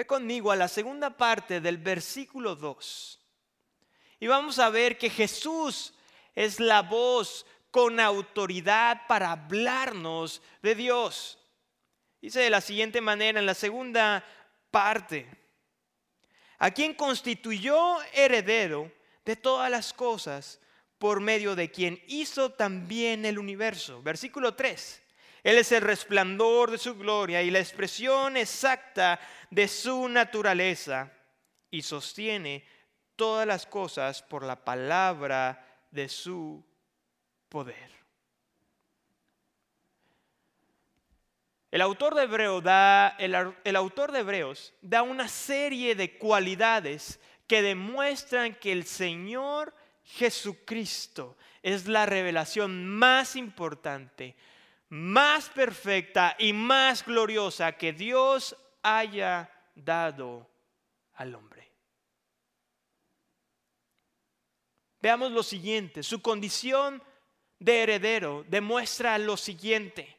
Ve 0.00 0.06
conmigo 0.06 0.50
a 0.50 0.56
la 0.56 0.66
segunda 0.66 1.10
parte 1.10 1.60
del 1.60 1.76
versículo 1.76 2.56
2. 2.56 3.20
Y 4.18 4.28
vamos 4.28 4.58
a 4.58 4.70
ver 4.70 4.96
que 4.96 5.10
Jesús 5.10 5.92
es 6.34 6.58
la 6.58 6.80
voz 6.80 7.44
con 7.70 8.00
autoridad 8.00 9.06
para 9.06 9.32
hablarnos 9.32 10.40
de 10.62 10.74
Dios. 10.74 11.38
Dice 12.22 12.40
de 12.40 12.48
la 12.48 12.62
siguiente 12.62 13.02
manera 13.02 13.40
en 13.40 13.44
la 13.44 13.52
segunda 13.52 14.24
parte, 14.70 15.26
a 16.58 16.70
quien 16.70 16.94
constituyó 16.94 18.00
heredero 18.14 18.90
de 19.26 19.36
todas 19.36 19.70
las 19.70 19.92
cosas 19.92 20.60
por 20.96 21.20
medio 21.20 21.54
de 21.54 21.70
quien 21.70 22.02
hizo 22.06 22.52
también 22.52 23.26
el 23.26 23.38
universo. 23.38 24.02
Versículo 24.02 24.54
3. 24.54 25.02
Él 25.42 25.58
es 25.58 25.72
el 25.72 25.82
resplandor 25.82 26.70
de 26.70 26.78
su 26.78 26.96
gloria 26.96 27.42
y 27.42 27.50
la 27.50 27.60
expresión 27.60 28.36
exacta 28.36 29.20
de 29.50 29.68
su 29.68 30.08
naturaleza 30.08 31.12
y 31.70 31.82
sostiene 31.82 32.64
todas 33.16 33.46
las 33.46 33.66
cosas 33.66 34.22
por 34.22 34.44
la 34.44 34.64
palabra 34.64 35.66
de 35.90 36.08
su 36.08 36.64
poder. 37.48 37.90
El 41.70 41.82
autor 41.82 42.16
de, 42.16 42.24
Hebreo 42.24 42.60
da, 42.60 43.08
el, 43.18 43.76
autor 43.76 44.10
de 44.10 44.20
Hebreos 44.20 44.74
da 44.82 45.02
una 45.02 45.28
serie 45.28 45.94
de 45.94 46.18
cualidades 46.18 47.20
que 47.46 47.62
demuestran 47.62 48.54
que 48.56 48.72
el 48.72 48.84
Señor 48.84 49.72
Jesucristo 50.02 51.36
es 51.62 51.86
la 51.86 52.06
revelación 52.06 52.88
más 52.88 53.36
importante, 53.36 54.34
más 54.90 55.48
perfecta 55.48 56.36
y 56.38 56.52
más 56.52 57.04
gloriosa 57.04 57.72
que 57.72 57.92
Dios 57.92 58.56
haya 58.82 59.50
dado 59.74 60.50
al 61.14 61.34
hombre. 61.34 61.70
Veamos 65.00 65.32
lo 65.32 65.42
siguiente, 65.42 66.02
su 66.02 66.20
condición 66.20 67.02
de 67.58 67.82
heredero 67.82 68.44
demuestra 68.48 69.16
lo 69.16 69.36
siguiente, 69.36 70.16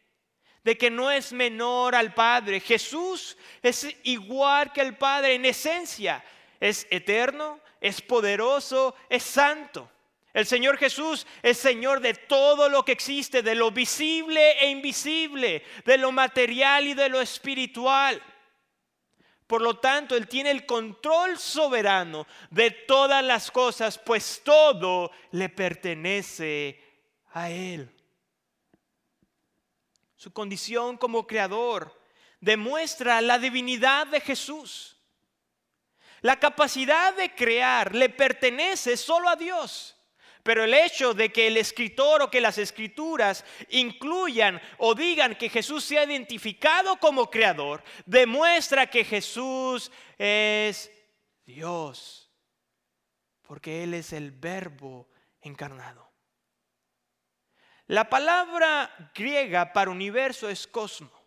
de 0.63 0.77
que 0.77 0.89
no 0.89 1.12
es 1.12 1.34
menor 1.34 1.93
al 1.93 2.13
Padre. 2.13 2.60
Jesús 2.60 3.38
es 3.62 3.95
igual 4.03 4.71
que 4.71 4.81
el 4.81 4.97
Padre 4.97 5.36
en 5.36 5.45
esencia, 5.45 6.23
es 6.60 6.88
eterno, 6.89 7.60
es 7.79 8.01
poderoso, 8.01 8.95
es 9.10 9.23
santo. 9.23 9.91
El 10.34 10.46
Señor 10.46 10.78
Jesús 10.78 11.28
es 11.44 11.58
Señor 11.58 12.00
de 12.00 12.13
todo 12.13 12.70
lo 12.70 12.86
que 12.86 12.94
existe, 12.94 13.41
de 13.41 13.56
lo 13.56 13.72
visible 13.72 14.52
e 14.60 14.70
invisible, 14.70 15.63
de 15.86 15.98
lo 15.98 16.12
material 16.12 16.88
y 16.88 16.94
de 16.94 17.10
lo 17.10 17.20
espiritual. 17.20 18.22
Por 19.46 19.62
lo 19.62 19.80
tanto, 19.80 20.15
Él 20.15 20.30
tiene 20.30 20.52
el 20.52 20.65
control 20.65 21.38
soberano 21.38 22.26
de 22.50 22.72
todas 22.72 23.22
las 23.22 23.52
cosas, 23.52 23.98
pues 23.98 24.41
todo 24.46 25.12
le 25.32 25.50
pertenece 25.50 26.82
a 27.34 27.50
Él. 27.50 27.94
Su 30.15 30.32
condición 30.32 30.98
como 30.98 31.28
creador 31.28 32.00
demuestra 32.39 33.20
la 33.20 33.39
divinidad 33.39 34.08
de 34.08 34.22
Jesús. 34.22 34.98
La 36.22 36.39
capacidad 36.39 37.13
de 37.15 37.36
crear 37.36 37.94
le 37.94 38.08
pertenece 38.08 38.96
solo 38.96 39.28
a 39.28 39.36
Dios. 39.36 39.98
Pero 40.43 40.63
el 40.63 40.73
hecho 40.73 41.13
de 41.13 41.32
que 41.32 41.47
el 41.47 41.58
escritor 41.58 42.21
o 42.21 42.30
que 42.32 42.41
las 42.41 42.58
escrituras 42.58 43.45
incluyan 43.69 44.62
o 44.77 44.95
digan 44.95 45.36
que 45.36 45.49
Jesús 45.49 45.84
se 45.84 45.99
ha 45.99 46.04
identificado 46.04 46.97
como 46.97 47.30
creador, 47.30 47.84
demuestra 48.06 48.88
que 48.88 49.04
Jesús 49.04 49.91
es 50.17 50.91
Dios. 51.45 52.32
Porque 53.41 53.84
Él 53.84 53.93
es 53.93 54.13
el 54.13 54.32
verbo 54.32 55.10
encarnado. 55.41 56.12
La 57.88 58.10
palabra 58.10 59.12
griega 59.13 59.73
para 59.73 59.91
universo 59.91 60.49
es 60.49 60.65
cosmos. 60.65 61.21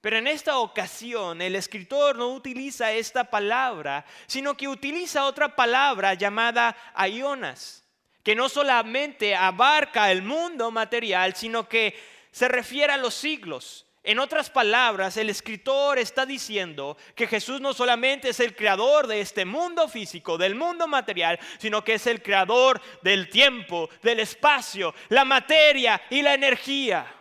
Pero 0.00 0.16
en 0.16 0.26
esta 0.26 0.58
ocasión 0.58 1.42
el 1.42 1.54
escritor 1.56 2.16
no 2.16 2.28
utiliza 2.28 2.92
esta 2.92 3.24
palabra, 3.24 4.06
sino 4.26 4.56
que 4.56 4.66
utiliza 4.66 5.26
otra 5.26 5.54
palabra 5.54 6.14
llamada 6.14 6.74
aionas, 6.94 7.79
que 8.22 8.34
no 8.34 8.48
solamente 8.48 9.34
abarca 9.34 10.10
el 10.10 10.22
mundo 10.22 10.70
material, 10.70 11.34
sino 11.34 11.68
que 11.68 11.94
se 12.30 12.48
refiere 12.48 12.92
a 12.92 12.98
los 12.98 13.14
siglos. 13.14 13.86
En 14.02 14.18
otras 14.18 14.48
palabras, 14.48 15.18
el 15.18 15.28
escritor 15.28 15.98
está 15.98 16.24
diciendo 16.24 16.96
que 17.14 17.26
Jesús 17.26 17.60
no 17.60 17.74
solamente 17.74 18.30
es 18.30 18.40
el 18.40 18.56
creador 18.56 19.06
de 19.06 19.20
este 19.20 19.44
mundo 19.44 19.88
físico, 19.88 20.38
del 20.38 20.54
mundo 20.54 20.88
material, 20.88 21.38
sino 21.58 21.84
que 21.84 21.94
es 21.94 22.06
el 22.06 22.22
creador 22.22 22.80
del 23.02 23.28
tiempo, 23.28 23.90
del 24.02 24.20
espacio, 24.20 24.94
la 25.10 25.26
materia 25.26 26.00
y 26.08 26.22
la 26.22 26.32
energía. 26.32 27.14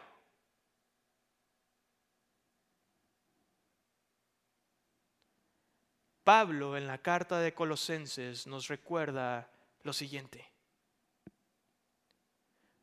Pablo 6.23 6.77
en 6.77 6.87
la 6.87 6.99
carta 6.99 7.39
de 7.39 7.53
Colosenses 7.53 8.47
nos 8.47 8.67
recuerda 8.67 9.49
lo 9.83 9.91
siguiente. 9.91 10.47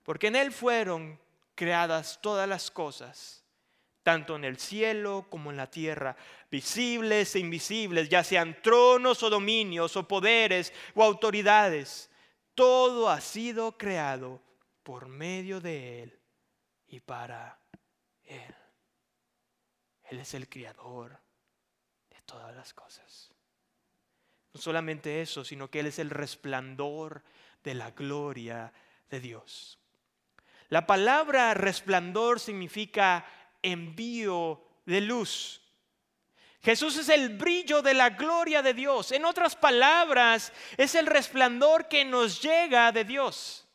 Porque 0.07 0.29
en 0.29 0.37
Él 0.37 0.53
fueron 0.53 1.21
creadas 1.55 2.19
todas 2.23 2.49
las 2.49 2.71
cosas 2.71 3.47
tanto 4.07 4.37
en 4.37 4.45
el 4.45 4.57
cielo 4.57 5.27
como 5.29 5.51
en 5.51 5.57
la 5.57 5.69
tierra, 5.69 6.16
visibles 6.49 7.35
e 7.35 7.40
invisibles, 7.40 8.09
ya 8.09 8.23
sean 8.23 8.62
tronos 8.62 9.21
o 9.25 9.29
dominios 9.29 9.97
o 9.97 10.07
poderes 10.07 10.73
o 10.95 11.03
autoridades. 11.03 12.09
Todo 12.55 13.11
ha 13.11 13.21
sido 13.21 13.77
creado 13.77 14.40
por 14.85 15.09
medio 15.09 15.61
de 15.61 16.05
Él 16.05 16.21
y 16.87 17.01
para 17.01 17.59
Él. 18.23 18.55
Él 20.05 20.21
es 20.21 20.35
el 20.35 20.49
creador 20.49 21.19
de 22.09 22.23
todas 22.25 22.55
las 22.55 22.73
cosas. 22.75 23.33
No 24.55 24.61
solamente 24.61 25.21
eso, 25.21 25.45
sino 25.45 25.69
que 25.69 25.81
Él 25.81 25.87
es 25.87 25.99
el 25.99 26.11
resplandor 26.11 27.25
de 27.64 27.75
la 27.75 27.90
gloria 27.90 28.73
de 29.11 29.19
Dios. 29.19 29.81
La 30.69 30.87
palabra 30.87 31.55
resplandor 31.55 32.41
significa 32.41 33.25
envío 33.63 34.63
de 34.85 35.01
luz. 35.01 35.61
Jesús 36.63 36.97
es 36.97 37.09
el 37.09 37.37
brillo 37.37 37.83
de 37.83 37.95
la 37.95 38.11
gloria 38.11 38.63
de 38.63 38.75
Dios. 38.75 39.13
En 39.13 39.25
otras 39.25 39.55
palabras, 39.55 40.53
es 40.77 40.97
el 40.97 41.07
resplandor 41.07 41.87
que 41.87 42.05
nos 42.05 42.43
llega 42.43 42.91
de 42.91 43.05
Dios. 43.05 43.66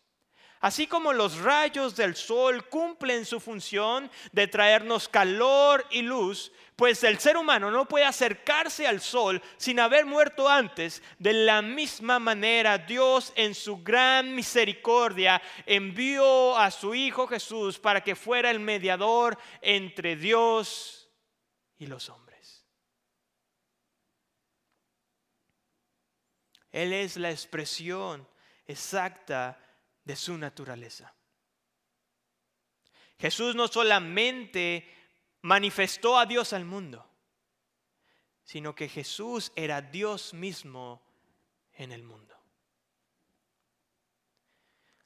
Así 0.61 0.85
como 0.85 1.11
los 1.11 1.39
rayos 1.39 1.95
del 1.95 2.15
sol 2.15 2.69
cumplen 2.69 3.25
su 3.25 3.39
función 3.39 4.11
de 4.31 4.47
traernos 4.47 5.09
calor 5.09 5.87
y 5.89 6.03
luz, 6.03 6.51
pues 6.75 7.03
el 7.03 7.17
ser 7.17 7.35
humano 7.35 7.71
no 7.71 7.87
puede 7.87 8.05
acercarse 8.05 8.85
al 8.85 9.01
sol 9.01 9.41
sin 9.57 9.79
haber 9.79 10.05
muerto 10.05 10.47
antes, 10.47 11.01
de 11.17 11.33
la 11.33 11.63
misma 11.63 12.19
manera 12.19 12.77
Dios 12.77 13.33
en 13.35 13.55
su 13.55 13.81
gran 13.81 14.35
misericordia 14.35 15.41
envió 15.65 16.55
a 16.55 16.69
su 16.69 16.93
Hijo 16.93 17.25
Jesús 17.25 17.79
para 17.79 18.03
que 18.03 18.15
fuera 18.15 18.51
el 18.51 18.59
mediador 18.59 19.39
entre 19.61 20.15
Dios 20.15 21.09
y 21.79 21.87
los 21.87 22.07
hombres. 22.09 22.67
Él 26.71 26.93
es 26.93 27.17
la 27.17 27.31
expresión 27.31 28.27
exacta 28.67 29.57
de 30.03 30.15
su 30.15 30.37
naturaleza. 30.37 31.13
Jesús 33.19 33.55
no 33.55 33.67
solamente 33.67 34.87
manifestó 35.41 36.17
a 36.17 36.25
Dios 36.25 36.53
al 36.53 36.65
mundo, 36.65 37.07
sino 38.43 38.73
que 38.73 38.89
Jesús 38.89 39.51
era 39.55 39.81
Dios 39.81 40.33
mismo 40.33 41.01
en 41.73 41.91
el 41.91 42.03
mundo. 42.03 42.35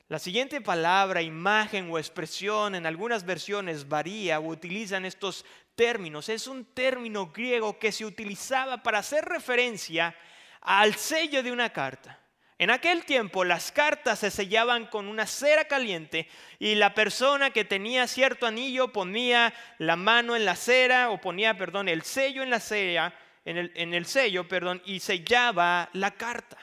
La 0.08 0.20
siguiente 0.20 0.62
palabra, 0.62 1.24
imagen 1.24 1.90
o 1.90 1.98
expresión 1.98 2.76
en 2.76 2.86
algunas 2.86 3.26
versiones 3.26 3.90
varía 3.90 4.40
o 4.40 4.50
utilizan 4.50 5.04
estos 5.04 5.44
términos. 5.74 6.30
Es 6.30 6.46
un 6.46 6.64
término 6.64 7.32
griego 7.32 7.80
que 7.80 7.92
se 7.92 8.06
utilizaba 8.06 8.84
para 8.84 9.00
hacer 9.00 9.26
referencia 9.26 10.16
al 10.62 10.94
sello 10.96 11.42
de 11.42 11.52
una 11.52 11.72
carta. 11.72 12.20
En 12.58 12.70
aquel 12.70 13.04
tiempo 13.04 13.44
las 13.44 13.72
cartas 13.74 14.20
se 14.20 14.32
sellaban 14.32 14.88
con 14.88 15.08
una 15.08 15.28
cera 15.28 15.66
caliente 15.66 16.30
y 16.58 16.76
la 16.76 16.94
persona 16.94 17.52
que 17.52 17.66
tenía 17.66 18.08
cierto 18.08 18.46
anillo 18.46 18.94
ponía 18.94 19.54
la 19.78 19.98
mano 19.98 20.38
en 20.38 20.46
la 20.46 20.56
cera 20.56 21.10
o 21.10 21.20
ponía, 21.20 21.58
perdón, 21.58 21.90
el 21.90 22.04
sello 22.04 22.44
en 22.44 22.50
la 22.50 22.62
cera, 22.62 23.14
en 23.44 23.94
el, 23.94 24.06
sello, 24.06 24.48
perdón, 24.48 24.82
y 24.86 25.02
sellaba 25.02 25.90
la 25.94 26.12
carta. 26.12 26.58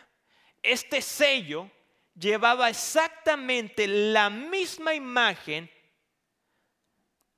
Este 0.62 1.02
sello 1.02 1.70
llevaba 2.14 2.70
exactamente 2.70 3.87
la 3.87 4.31
misma 4.31 4.94
imagen 4.94 5.70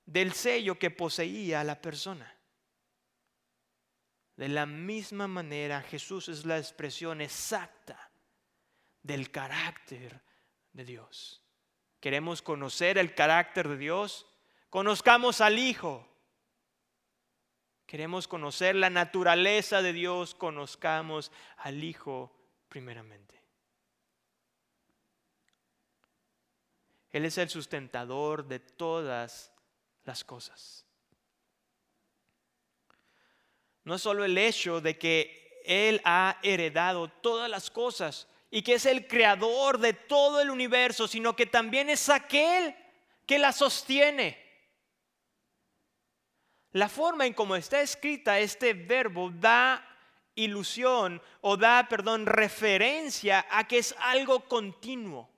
del 0.06 0.32
sello 0.32 0.78
que 0.78 0.92
poseía 0.92 1.64
la 1.64 1.80
persona. 1.80 2.32
De 4.36 4.48
la 4.48 4.64
misma 4.64 5.26
manera, 5.26 5.82
Jesús 5.82 6.28
es 6.28 6.44
la 6.44 6.58
expresión 6.58 7.20
exacta 7.20 8.12
del 9.04 9.30
carácter 9.30 10.20
de 10.72 10.84
Dios. 10.84 11.40
Queremos 12.00 12.42
conocer 12.42 12.98
el 12.98 13.14
carácter 13.14 13.68
de 13.68 13.76
Dios. 13.76 14.26
Conozcamos 14.70 15.40
al 15.40 15.60
Hijo. 15.60 16.08
Queremos 17.86 18.26
conocer 18.26 18.74
la 18.74 18.90
naturaleza 18.90 19.80
de 19.82 19.92
Dios. 19.92 20.34
Conozcamos 20.34 21.30
al 21.58 21.84
Hijo 21.84 22.34
primeramente. 22.68 23.40
Él 27.10 27.24
es 27.26 27.38
el 27.38 27.48
sustentador 27.48 28.48
de 28.48 28.58
todas 28.58 29.52
las 30.04 30.24
cosas. 30.24 30.84
No 33.84 33.94
es 33.94 34.02
solo 34.02 34.24
el 34.24 34.36
hecho 34.36 34.80
de 34.80 34.98
que 34.98 35.60
Él 35.64 36.00
ha 36.04 36.40
heredado 36.42 37.08
todas 37.08 37.48
las 37.48 37.70
cosas, 37.70 38.26
y 38.54 38.62
que 38.62 38.74
es 38.74 38.86
el 38.86 39.08
creador 39.08 39.78
de 39.78 39.94
todo 39.94 40.40
el 40.40 40.48
universo, 40.48 41.08
sino 41.08 41.34
que 41.34 41.44
también 41.44 41.90
es 41.90 42.08
aquel 42.08 42.72
que 43.26 43.36
la 43.36 43.50
sostiene. 43.50 44.38
La 46.70 46.88
forma 46.88 47.26
en 47.26 47.34
cómo 47.34 47.56
está 47.56 47.80
escrita 47.80 48.38
este 48.38 48.72
verbo 48.72 49.32
da 49.34 49.84
ilusión 50.36 51.20
o 51.40 51.56
da, 51.56 51.88
perdón, 51.88 52.26
referencia 52.26 53.44
a 53.50 53.66
que 53.66 53.78
es 53.78 53.92
algo 53.98 54.44
continuo. 54.44 55.28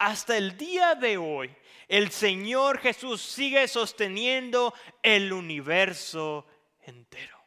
Hasta 0.00 0.36
el 0.36 0.56
día 0.56 0.96
de 0.96 1.18
hoy, 1.18 1.54
el 1.86 2.10
Señor 2.10 2.80
Jesús 2.80 3.22
sigue 3.22 3.68
sosteniendo 3.68 4.74
el 5.04 5.32
universo 5.32 6.44
entero. 6.80 7.39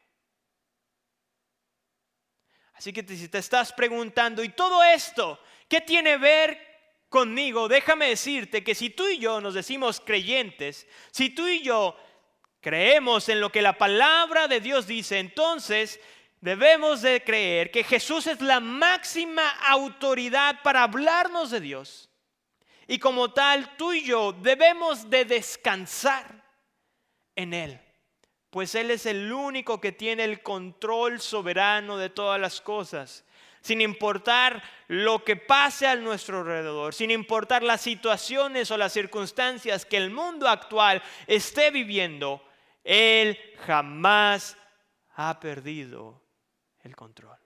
Así 2.83 2.91
que 2.91 3.15
si 3.15 3.29
te 3.29 3.37
estás 3.37 3.71
preguntando, 3.71 4.43
¿y 4.43 4.49
todo 4.49 4.83
esto 4.83 5.39
qué 5.69 5.79
tiene 5.79 6.17
ver 6.17 6.59
conmigo? 7.07 7.69
Déjame 7.69 8.09
decirte 8.09 8.61
que 8.61 8.75
si 8.75 8.89
tú 8.89 9.07
y 9.07 9.19
yo 9.19 9.39
nos 9.39 9.53
decimos 9.53 10.01
creyentes, 10.01 10.85
si 11.09 11.29
tú 11.29 11.47
y 11.47 11.61
yo 11.61 11.95
creemos 12.59 13.29
en 13.29 13.39
lo 13.39 13.53
que 13.53 13.61
la 13.61 13.77
palabra 13.77 14.49
de 14.49 14.59
Dios 14.59 14.85
dice, 14.85 15.19
entonces 15.19 15.97
debemos 16.41 17.01
de 17.01 17.23
creer 17.23 17.71
que 17.71 17.85
Jesús 17.85 18.27
es 18.27 18.41
la 18.41 18.59
máxima 18.59 19.47
autoridad 19.61 20.61
para 20.61 20.83
hablarnos 20.83 21.51
de 21.51 21.61
Dios. 21.61 22.09
Y 22.85 22.99
como 22.99 23.31
tal, 23.31 23.77
tú 23.77 23.93
y 23.93 24.03
yo 24.03 24.33
debemos 24.33 25.09
de 25.09 25.23
descansar 25.23 26.43
en 27.33 27.53
Él 27.53 27.82
pues 28.53 28.75
Él 28.75 28.91
es 28.91 29.07
el 29.07 29.33
único 29.33 29.81
que 29.81 29.91
tiene 29.91 30.23
el 30.23 30.43
control 30.43 31.19
soberano 31.19 31.97
de 31.97 32.11
todas 32.11 32.39
las 32.39 32.61
cosas, 32.61 33.25
sin 33.61 33.81
importar 33.81 34.61
lo 34.87 35.23
que 35.23 35.35
pase 35.35 35.87
a 35.87 35.95
nuestro 35.95 36.41
alrededor, 36.41 36.93
sin 36.93 37.09
importar 37.09 37.63
las 37.63 37.81
situaciones 37.81 38.69
o 38.69 38.77
las 38.77 38.93
circunstancias 38.93 39.85
que 39.85 39.97
el 39.97 40.11
mundo 40.11 40.47
actual 40.47 41.01
esté 41.25 41.71
viviendo, 41.71 42.47
Él 42.83 43.39
jamás 43.65 44.55
ha 45.15 45.39
perdido 45.39 46.21
el 46.83 46.95
control. 46.95 47.39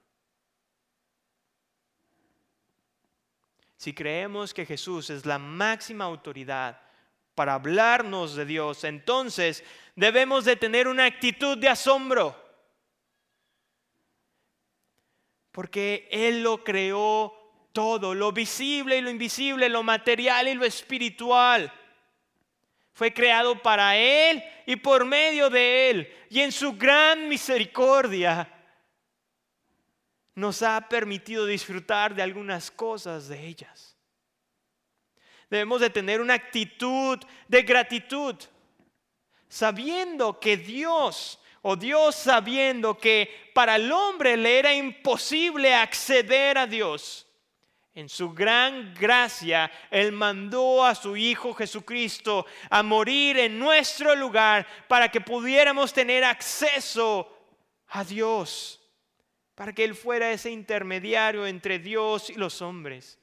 Si 3.78 3.94
creemos 3.94 4.54
que 4.54 4.66
Jesús 4.66 5.10
es 5.10 5.26
la 5.26 5.40
máxima 5.40 6.04
autoridad 6.04 6.82
para 7.34 7.54
hablarnos 7.54 8.36
de 8.36 8.46
Dios, 8.46 8.84
entonces 8.84 9.64
debemos 9.98 10.46
de 10.46 10.56
tener 10.56 10.88
una 10.88 11.06
actitud 11.06 11.58
de 11.58 11.68
asombro. 11.68 12.36
Porque 15.52 16.08
Él 16.12 16.44
lo 16.44 16.64
creó 16.64 17.34
todo, 17.74 18.14
lo 18.14 18.32
visible 18.32 18.98
y 18.98 19.02
lo 19.02 19.10
invisible, 19.10 19.68
lo 19.70 19.82
material 19.82 20.48
y 20.48 20.54
lo 20.54 20.66
espiritual. 20.66 21.74
Fue 22.94 23.12
creado 23.12 23.60
para 23.62 23.98
Él 23.98 24.44
y 24.68 24.76
por 24.76 25.04
medio 25.04 25.50
de 25.50 25.90
Él. 25.90 26.14
Y 26.30 26.42
en 26.42 26.52
su 26.52 26.74
gran 26.78 27.28
misericordia 27.28 28.54
nos 30.36 30.62
ha 30.62 30.88
permitido 30.88 31.48
disfrutar 31.48 32.14
de 32.14 32.22
algunas 32.22 32.70
cosas 32.70 33.28
de 33.28 33.48
ellas. 33.48 33.98
Debemos 35.50 35.82
de 35.82 35.90
tener 35.90 36.22
una 36.22 36.36
actitud 36.36 37.18
de 37.48 37.62
gratitud, 37.64 38.36
sabiendo 39.50 40.40
que 40.40 40.58
Dios, 40.58 41.40
o 41.62 41.76
Dios 41.76 42.16
sabiendo 42.16 42.98
que 42.98 43.52
para 43.54 43.76
el 43.76 43.92
hombre 43.92 44.38
le 44.38 44.60
era 44.60 44.74
imposible 44.74 45.74
acceder 45.74 46.58
a 46.58 46.68
Dios. 46.68 47.28
En 47.94 48.10
su 48.10 48.32
gran 48.32 48.94
gracia, 48.94 49.72
Él 49.90 50.12
mandó 50.12 50.86
a 50.86 50.94
su 50.94 51.18
Hijo 51.18 51.54
Jesucristo 51.56 52.46
a 52.70 52.84
morir 52.84 53.40
en 53.40 53.58
nuestro 53.58 54.16
lugar 54.16 54.68
para 54.88 55.10
que 55.10 55.20
pudiéramos 55.20 55.92
tener 55.94 56.24
acceso 56.24 57.28
a 57.88 58.04
Dios, 58.04 58.80
para 59.56 59.74
que 59.74 59.84
Él 59.84 59.96
fuera 59.96 60.32
ese 60.32 60.52
intermediario 60.52 61.48
entre 61.48 61.80
Dios 61.80 62.30
y 62.30 62.36
los 62.36 62.62
hombres. 62.62 63.18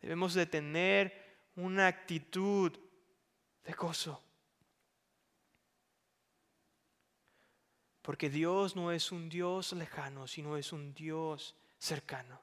Debemos 0.00 0.34
de 0.34 0.46
tener 0.46 1.40
una 1.56 1.88
actitud 1.88 2.72
de 3.64 3.72
gozo. 3.72 4.23
Porque 8.04 8.28
Dios 8.28 8.76
no 8.76 8.92
es 8.92 9.12
un 9.12 9.30
Dios 9.30 9.72
lejano, 9.72 10.26
sino 10.26 10.58
es 10.58 10.74
un 10.74 10.92
Dios 10.92 11.56
cercano. 11.78 12.38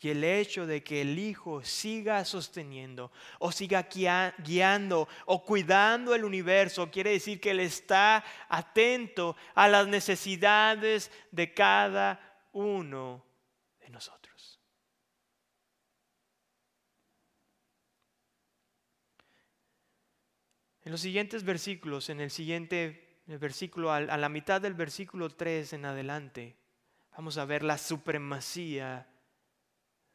Y 0.00 0.08
el 0.08 0.24
hecho 0.24 0.66
de 0.66 0.82
que 0.82 1.02
el 1.02 1.16
Hijo 1.16 1.62
siga 1.62 2.24
sosteniendo 2.24 3.12
o 3.38 3.52
siga 3.52 3.86
guiando 4.38 5.06
o 5.26 5.44
cuidando 5.44 6.12
el 6.12 6.24
universo 6.24 6.90
quiere 6.90 7.10
decir 7.10 7.40
que 7.40 7.52
Él 7.52 7.60
está 7.60 8.24
atento 8.48 9.36
a 9.54 9.68
las 9.68 9.86
necesidades 9.86 11.12
de 11.30 11.54
cada 11.54 12.48
uno 12.50 13.24
de 13.78 13.90
nosotros. 13.90 14.58
En 20.82 20.90
los 20.90 21.00
siguientes 21.00 21.44
versículos, 21.44 22.08
en 22.08 22.20
el 22.20 22.32
siguiente 22.32 22.99
versículo, 23.38 23.92
a 23.92 24.00
la 24.00 24.28
mitad 24.28 24.60
del 24.60 24.74
versículo 24.74 25.30
3 25.30 25.74
en 25.74 25.84
adelante, 25.84 26.56
vamos 27.16 27.38
a 27.38 27.44
ver 27.44 27.62
la 27.62 27.78
supremacía 27.78 29.06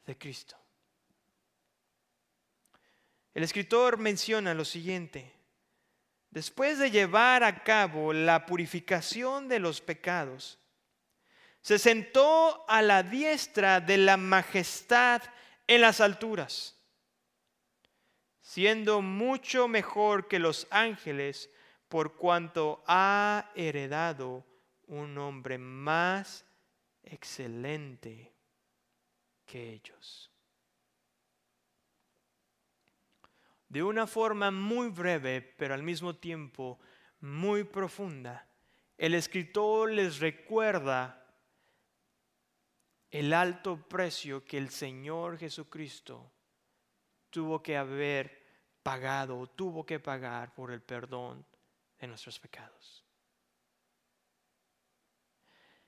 de 0.06 0.18
Cristo. 0.18 0.58
El 3.34 3.44
escritor 3.44 3.98
menciona 3.98 4.54
lo 4.54 4.66
siguiente. 4.66 5.34
Después 6.30 6.80
de 6.80 6.92
llevar 6.92 7.44
a 7.44 7.64
cabo 7.64 8.12
la 8.12 8.46
purificación 8.46 9.48
de 9.48 9.60
los 9.60 9.82
pecados, 9.82 10.60
se 11.62 11.80
sentó 11.80 12.66
a 12.70 12.82
la 12.82 13.04
diestra 13.04 13.82
de 13.82 13.98
la 13.98 14.18
majestad 14.18 15.22
en 15.68 15.82
las 15.82 16.00
alturas, 16.00 16.78
siendo 18.42 19.02
mucho 19.02 19.68
mejor 19.68 20.28
que 20.28 20.40
los 20.40 20.68
ángeles 20.70 21.50
por 21.88 22.16
cuanto 22.16 22.84
ha 22.88 23.52
heredado 23.56 24.46
un 24.88 25.18
hombre 25.18 25.58
más 25.58 26.46
excelente 27.04 28.34
que 29.46 29.74
ellos. 29.74 30.32
De 33.70 33.84
una 33.84 34.08
forma 34.08 34.52
muy 34.52 34.90
breve, 34.90 35.42
pero 35.42 35.74
al 35.74 35.84
mismo 35.84 36.16
tiempo 36.16 36.80
muy 37.20 37.64
profunda, 37.64 38.48
el 38.98 39.14
escritor 39.14 39.92
les 39.92 40.20
recuerda 40.20 41.22
el 43.12 43.34
alto 43.34 43.88
precio 43.88 44.44
que 44.46 44.58
el 44.58 44.70
Señor 44.70 45.38
Jesucristo 45.38 46.32
tuvo 47.30 47.62
que 47.62 47.76
haber 47.76 48.44
pagado, 48.84 49.48
tuvo 49.48 49.86
que 49.86 50.00
pagar 50.00 50.54
por 50.54 50.72
el 50.72 50.82
perdón 50.82 51.46
nuestros 52.08 52.40
pecados. 52.40 53.06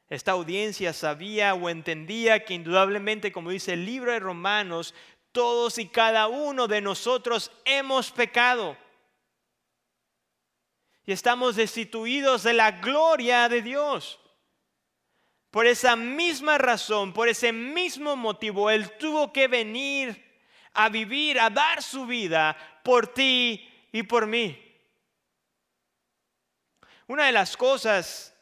Esta 0.09 0.31
audiencia 0.31 0.93
sabía 0.93 1.53
o 1.53 1.69
entendía 1.69 2.45
que 2.45 2.53
indudablemente, 2.53 3.31
como 3.31 3.49
dice 3.49 3.73
el 3.73 3.85
libro 3.85 4.11
de 4.11 4.19
Romanos, 4.19 4.93
todos 5.33 5.77
y 5.77 5.87
cada 5.87 6.27
uno 6.27 6.67
de 6.67 6.79
nosotros 6.81 7.51
hemos 7.65 8.11
pecado. 8.11 8.77
Y 11.05 11.11
estamos 11.11 11.55
destituidos 11.55 12.43
de 12.43 12.53
la 12.53 12.71
gloria 12.71 13.49
de 13.49 13.61
Dios. 13.61 14.19
Por 15.51 15.65
esa 15.65 15.95
misma 15.95 16.57
razón, 16.57 17.13
por 17.13 17.27
ese 17.27 17.51
mismo 17.51 18.15
motivo, 18.15 18.69
Él 18.69 18.91
tuvo 18.97 19.33
que 19.33 19.47
venir 19.47 20.23
a 20.73 20.89
vivir, 20.89 21.39
a 21.39 21.49
dar 21.49 21.81
su 21.81 22.05
vida 22.05 22.55
por 22.83 23.07
ti 23.07 23.67
y 23.91 24.03
por 24.03 24.27
mí. 24.27 24.66
Una 27.09 27.27
de 27.27 27.31
las 27.31 27.55
cosas 27.55 28.36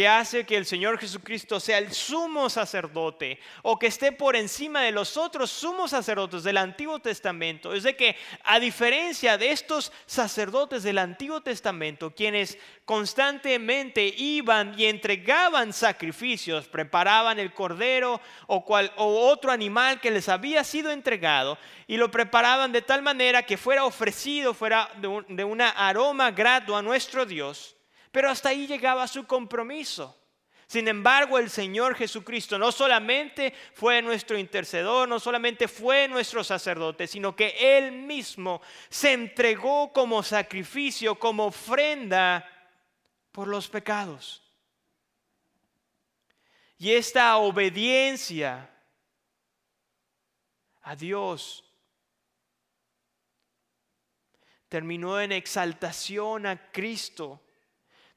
que 0.00 0.08
hace 0.08 0.46
que 0.46 0.56
el 0.56 0.64
Señor 0.64 0.98
Jesucristo 0.98 1.60
sea 1.60 1.76
el 1.76 1.92
sumo 1.92 2.48
sacerdote 2.48 3.38
o 3.60 3.78
que 3.78 3.88
esté 3.88 4.12
por 4.12 4.34
encima 4.34 4.80
de 4.80 4.92
los 4.92 5.18
otros 5.18 5.50
sumos 5.50 5.90
sacerdotes 5.90 6.42
del 6.42 6.56
Antiguo 6.56 7.00
Testamento. 7.00 7.74
Es 7.74 7.82
de 7.82 7.94
que 7.94 8.16
a 8.44 8.58
diferencia 8.58 9.36
de 9.36 9.52
estos 9.52 9.92
sacerdotes 10.06 10.84
del 10.84 10.96
Antiguo 10.96 11.42
Testamento, 11.42 12.14
quienes 12.14 12.56
constantemente 12.86 14.06
iban 14.16 14.74
y 14.80 14.86
entregaban 14.86 15.74
sacrificios, 15.74 16.66
preparaban 16.66 17.38
el 17.38 17.52
cordero 17.52 18.22
o, 18.46 18.64
cual, 18.64 18.90
o 18.96 19.28
otro 19.28 19.52
animal 19.52 20.00
que 20.00 20.10
les 20.10 20.30
había 20.30 20.64
sido 20.64 20.92
entregado 20.92 21.58
y 21.86 21.98
lo 21.98 22.10
preparaban 22.10 22.72
de 22.72 22.80
tal 22.80 23.02
manera 23.02 23.42
que 23.42 23.58
fuera 23.58 23.84
ofrecido, 23.84 24.54
fuera 24.54 24.88
de, 24.96 25.08
un, 25.08 25.26
una 25.44 25.68
aroma 25.68 26.30
grato 26.30 26.74
a 26.74 26.80
nuestro 26.80 27.26
Dios, 27.26 27.76
pero 28.10 28.30
hasta 28.30 28.50
ahí 28.50 28.66
llegaba 28.66 29.06
su 29.06 29.26
compromiso. 29.26 30.16
Sin 30.66 30.86
embargo, 30.86 31.36
el 31.36 31.50
Señor 31.50 31.96
Jesucristo 31.96 32.56
no 32.56 32.70
solamente 32.70 33.52
fue 33.74 34.00
nuestro 34.02 34.38
intercedor, 34.38 35.08
no 35.08 35.18
solamente 35.18 35.66
fue 35.66 36.06
nuestro 36.06 36.44
sacerdote, 36.44 37.08
sino 37.08 37.34
que 37.34 37.56
Él 37.58 37.90
mismo 37.90 38.62
se 38.88 39.12
entregó 39.12 39.92
como 39.92 40.22
sacrificio, 40.22 41.18
como 41.18 41.46
ofrenda 41.46 42.48
por 43.32 43.48
los 43.48 43.68
pecados. 43.68 44.44
Y 46.78 46.92
esta 46.92 47.36
obediencia 47.38 48.70
a 50.82 50.94
Dios 50.94 51.64
terminó 54.68 55.20
en 55.20 55.32
exaltación 55.32 56.46
a 56.46 56.70
Cristo 56.70 57.40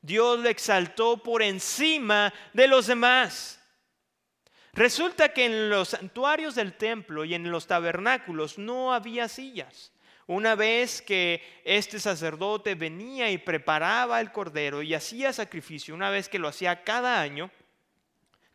Dios 0.03 0.41
le 0.41 0.49
exaltó 0.49 1.23
por 1.23 1.41
encima 1.41 2.33
de 2.51 2.67
los 2.67 2.87
demás. 2.87 3.57
Resulta 4.73 5.29
que 5.29 5.45
en 5.45 5.69
los 5.69 5.89
santuarios 5.89 6.55
del 6.55 6.73
templo 6.73 7.23
y 7.23 7.33
en 7.33 7.49
los 7.49 7.67
tabernáculos 7.67 8.57
no 8.57 8.93
había 8.93 9.29
sillas. 9.29 9.93
Una 10.27 10.55
vez 10.55 11.01
que 11.01 11.41
este 11.63 12.01
sacerdote 12.01 12.75
venía 12.75 13.31
y 13.31 13.37
preparaba 13.37 14.19
el 14.19 14.33
cordero 14.33 14.81
y 14.81 14.93
hacía 14.93 15.31
sacrificio, 15.31 15.95
una 15.95 16.09
vez 16.09 16.27
que 16.27 16.39
lo 16.39 16.49
hacía 16.49 16.83
cada 16.83 17.21
año, 17.21 17.49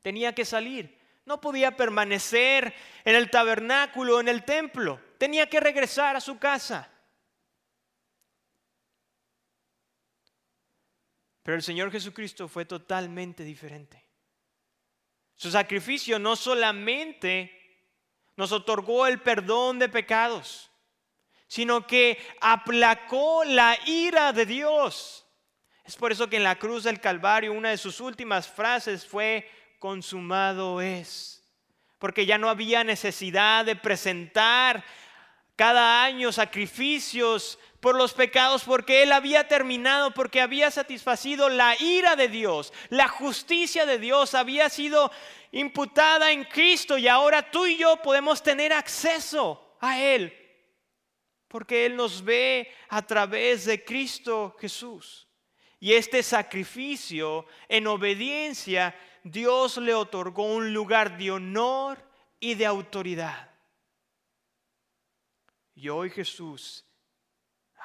tenía 0.03 0.35
que 0.35 0.45
salir. 0.45 0.99
No 1.25 1.41
podía 1.41 1.77
permanecer 1.77 2.75
en 3.07 3.15
el 3.15 3.31
tabernáculo, 3.31 4.21
en 4.21 4.29
el 4.29 4.45
templo. 4.45 5.01
Tenía 5.17 5.49
que 5.49 5.61
regresar 5.61 6.15
a 6.15 6.21
su 6.21 6.39
casa. 6.39 6.91
Pero 11.49 11.57
el 11.57 11.63
Señor 11.63 11.91
Jesucristo 11.91 12.47
fue 12.47 12.67
totalmente 12.67 13.43
diferente. 13.43 14.05
Su 15.35 15.51
sacrificio 15.51 16.19
no 16.19 16.37
solamente 16.37 17.81
nos 18.37 18.53
otorgó 18.53 19.07
el 19.07 19.23
perdón 19.23 19.79
de 19.79 19.89
pecados, 19.89 20.71
sino 21.47 21.87
que 21.87 22.19
aplacó 22.43 23.45
la 23.45 23.79
ira 23.87 24.35
de 24.35 24.45
Dios. 24.45 25.27
Es 25.87 25.97
por 25.97 26.13
eso 26.13 26.29
que 26.29 26.37
en 26.37 26.45
la 26.45 26.59
cruz 26.59 26.85
del 26.85 27.01
Calvario 27.01 27.55
una 27.55 27.71
de 27.71 27.79
sus 27.79 27.99
últimas 28.01 28.47
frases 28.47 29.07
fue, 29.07 29.51
consumado 29.79 30.83
es. 30.83 31.43
Porque 31.99 32.27
ya 32.27 32.37
no 32.37 32.51
había 32.51 32.85
necesidad 32.85 33.65
de 33.65 33.75
presentar 33.75 34.85
cada 35.57 36.05
año 36.05 36.31
sacrificios 36.31 37.59
por 37.81 37.95
los 37.95 38.13
pecados 38.13 38.65
porque 38.65 39.03
Él 39.03 39.13
había 39.13 39.47
terminado, 39.47 40.13
porque 40.13 40.41
había 40.41 40.71
satisfacido 40.71 41.49
la 41.49 41.81
ira 41.81 42.17
de 42.17 42.29
Dios. 42.29 42.73
La 42.89 43.09
justicia 43.09 43.87
de 43.87 43.99
Dios 43.99 44.35
había 44.35 44.69
sido 44.69 45.13
imputada 45.53 46.33
en 46.33 46.45
Cristo 46.45 46.99
y 46.99 47.07
ahora 47.07 47.51
tú 47.51 47.67
y 47.67 47.77
yo 47.77 47.97
podemos 48.03 48.43
tener 48.43 48.73
acceso 48.73 49.77
a 49.81 50.01
Él. 50.01 50.35
Porque 51.47 51.87
Él 51.87 51.97
nos 51.97 52.23
ve 52.23 52.71
a 52.89 53.03
través 53.07 53.65
de 53.65 53.85
Cristo 53.85 54.57
Jesús. 54.61 55.29
Y 55.81 55.93
este 55.93 56.25
sacrificio 56.25 57.47
en 57.69 57.87
obediencia, 57.87 58.99
Dios 59.23 59.77
le 59.77 59.95
otorgó 59.95 60.45
un 60.45 60.75
lugar 60.75 61.17
de 61.17 61.31
honor 61.31 62.05
y 62.41 62.55
de 62.55 62.67
autoridad. 62.67 63.49
Y 65.77 65.89
hoy 65.89 66.11
Jesús 66.11 66.88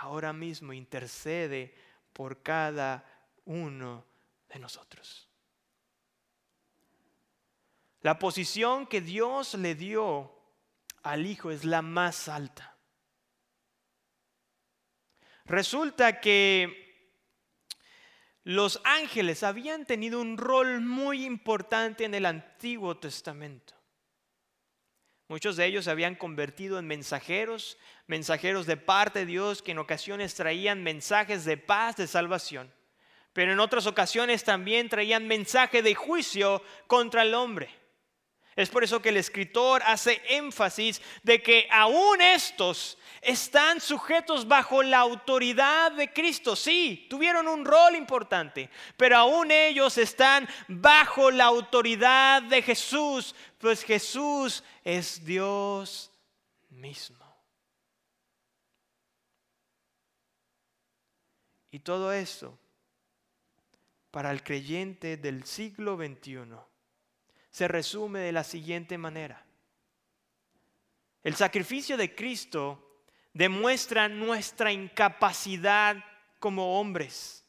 ahora 0.03 0.33
mismo 0.33 0.73
intercede 0.73 1.73
por 2.11 2.43
cada 2.43 3.05
uno 3.45 4.05
de 4.49 4.59
nosotros. 4.59 5.29
La 8.01 8.19
posición 8.19 8.85
que 8.85 8.99
Dios 8.99 9.53
le 9.53 9.75
dio 9.75 10.37
al 11.03 11.25
Hijo 11.25 11.51
es 11.51 11.63
la 11.63 11.81
más 11.81 12.27
alta. 12.27 12.75
Resulta 15.45 16.19
que 16.19 16.83
los 18.43 18.81
ángeles 18.83 19.43
habían 19.43 19.85
tenido 19.85 20.19
un 20.19 20.37
rol 20.37 20.81
muy 20.81 21.25
importante 21.25 22.03
en 22.03 22.13
el 22.13 22.25
Antiguo 22.25 22.97
Testamento. 22.97 23.73
Muchos 25.27 25.55
de 25.55 25.65
ellos 25.65 25.85
se 25.85 25.91
habían 25.91 26.15
convertido 26.15 26.77
en 26.79 26.85
mensajeros, 26.85 27.77
mensajeros 28.07 28.65
de 28.65 28.77
parte 28.77 29.19
de 29.19 29.25
Dios 29.25 29.61
que 29.61 29.71
en 29.71 29.79
ocasiones 29.79 30.35
traían 30.35 30.83
mensajes 30.83 31.45
de 31.45 31.57
paz, 31.57 31.95
de 31.95 32.07
salvación. 32.07 32.73
pero 33.33 33.51
en 33.51 33.59
otras 33.59 33.87
ocasiones 33.87 34.43
también 34.43 34.89
traían 34.89 35.27
mensaje 35.27 35.81
de 35.81 35.95
juicio 35.95 36.61
contra 36.85 37.23
el 37.23 37.33
hombre. 37.33 37.82
Es 38.55 38.69
por 38.69 38.83
eso 38.83 39.01
que 39.01 39.09
el 39.09 39.17
escritor 39.17 39.81
hace 39.85 40.21
énfasis 40.29 41.01
de 41.23 41.41
que 41.41 41.67
aún 41.71 42.21
estos 42.21 42.97
están 43.21 43.81
sujetos 43.81 44.47
bajo 44.47 44.83
la 44.83 44.99
autoridad 44.99 45.91
de 45.93 46.13
Cristo. 46.13 46.55
Sí, 46.55 47.07
tuvieron 47.09 47.47
un 47.47 47.65
rol 47.65 47.95
importante, 47.95 48.69
pero 48.95 49.17
aún 49.17 49.49
ellos 49.49 49.97
están 49.97 50.47
bajo 50.67 51.31
la 51.31 51.45
autoridad 51.45 52.43
de 52.43 52.61
Jesús, 52.61 53.33
pues 53.57 53.83
Jesús 53.83 54.63
es 54.83 55.25
Dios 55.25 56.11
mismo. 56.69 57.23
Y 61.71 61.79
todo 61.79 62.13
esto 62.13 62.55
para 64.11 64.29
el 64.29 64.43
creyente 64.43 65.17
del 65.17 65.43
siglo 65.45 65.97
XXI 65.97 66.72
se 67.53 67.67
resume 67.67 68.19
de 68.19 68.31
la 68.31 68.43
siguiente 68.43 68.97
manera. 68.97 69.45
El 71.21 71.35
sacrificio 71.35 71.97
de 71.97 72.15
Cristo 72.15 73.05
demuestra 73.31 74.09
nuestra 74.09 74.71
incapacidad 74.71 76.03
como 76.39 76.79
hombres. 76.79 77.45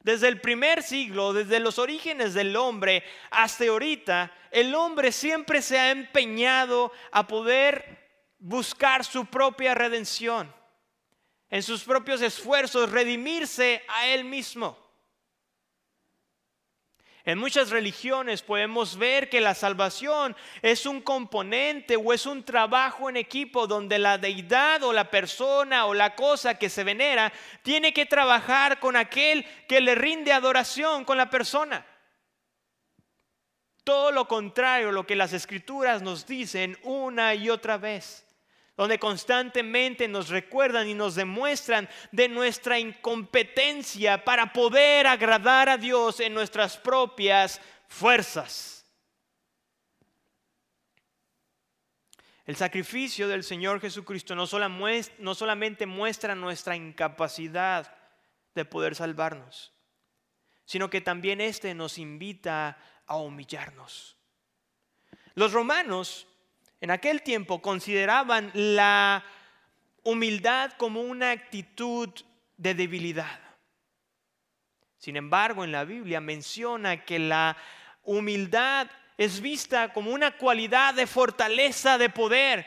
Desde 0.00 0.26
el 0.26 0.40
primer 0.40 0.82
siglo, 0.82 1.32
desde 1.32 1.60
los 1.60 1.78
orígenes 1.78 2.34
del 2.34 2.56
hombre 2.56 3.04
hasta 3.30 3.64
ahorita, 3.64 4.32
el 4.50 4.74
hombre 4.74 5.12
siempre 5.12 5.62
se 5.62 5.78
ha 5.78 5.92
empeñado 5.92 6.90
a 7.12 7.28
poder 7.28 8.08
buscar 8.40 9.04
su 9.04 9.24
propia 9.26 9.72
redención, 9.72 10.52
en 11.48 11.62
sus 11.62 11.84
propios 11.84 12.22
esfuerzos, 12.22 12.90
redimirse 12.90 13.84
a 13.86 14.08
él 14.08 14.24
mismo. 14.24 14.87
En 17.28 17.38
muchas 17.38 17.68
religiones 17.68 18.40
podemos 18.40 18.96
ver 18.96 19.28
que 19.28 19.42
la 19.42 19.54
salvación 19.54 20.34
es 20.62 20.86
un 20.86 21.02
componente 21.02 21.94
o 21.94 22.14
es 22.14 22.24
un 22.24 22.42
trabajo 22.42 23.10
en 23.10 23.18
equipo 23.18 23.66
donde 23.66 23.98
la 23.98 24.16
deidad 24.16 24.82
o 24.82 24.94
la 24.94 25.10
persona 25.10 25.84
o 25.84 25.92
la 25.92 26.14
cosa 26.14 26.54
que 26.54 26.70
se 26.70 26.84
venera 26.84 27.30
tiene 27.62 27.92
que 27.92 28.06
trabajar 28.06 28.80
con 28.80 28.96
aquel 28.96 29.44
que 29.68 29.82
le 29.82 29.94
rinde 29.94 30.32
adoración 30.32 31.04
con 31.04 31.18
la 31.18 31.28
persona. 31.28 31.84
Todo 33.84 34.10
lo 34.10 34.26
contrario, 34.26 34.90
lo 34.90 35.06
que 35.06 35.14
las 35.14 35.34
escrituras 35.34 36.00
nos 36.00 36.26
dicen 36.26 36.78
una 36.82 37.34
y 37.34 37.50
otra 37.50 37.76
vez 37.76 38.24
donde 38.78 39.00
constantemente 39.00 40.06
nos 40.06 40.28
recuerdan 40.28 40.86
y 40.86 40.94
nos 40.94 41.16
demuestran 41.16 41.88
de 42.12 42.28
nuestra 42.28 42.78
incompetencia 42.78 44.24
para 44.24 44.52
poder 44.52 45.08
agradar 45.08 45.68
a 45.68 45.76
Dios 45.76 46.20
en 46.20 46.32
nuestras 46.32 46.76
propias 46.76 47.60
fuerzas. 47.88 48.88
El 52.46 52.54
sacrificio 52.54 53.26
del 53.26 53.42
Señor 53.42 53.80
Jesucristo 53.80 54.36
no, 54.36 54.46
solamente 54.46 55.86
muestra 55.86 56.36
nuestra 56.36 56.76
incapacidad 56.76 57.92
de 58.54 58.64
poder 58.64 58.94
salvarnos, 58.94 59.72
sino 60.64 60.88
que 60.88 61.00
también 61.00 61.40
éste 61.40 61.74
nos 61.74 61.98
invita 61.98 62.78
a 63.06 63.16
humillarnos. 63.16 64.16
Los 65.34 65.52
romanos 65.52 66.27
en 66.80 66.90
aquel 66.90 67.22
tiempo 67.22 67.60
consideraban 67.60 68.50
la 68.54 69.24
humildad 70.02 70.72
como 70.78 71.00
una 71.00 71.32
actitud 71.32 72.08
de 72.56 72.74
debilidad. 72.74 73.40
Sin 74.98 75.16
embargo, 75.16 75.64
en 75.64 75.72
la 75.72 75.84
Biblia 75.84 76.20
menciona 76.20 77.04
que 77.04 77.18
la 77.18 77.56
humildad 78.02 78.88
es 79.16 79.40
vista 79.40 79.92
como 79.92 80.10
una 80.10 80.36
cualidad 80.36 80.94
de 80.94 81.06
fortaleza 81.06 81.98
de 81.98 82.08
poder, 82.08 82.66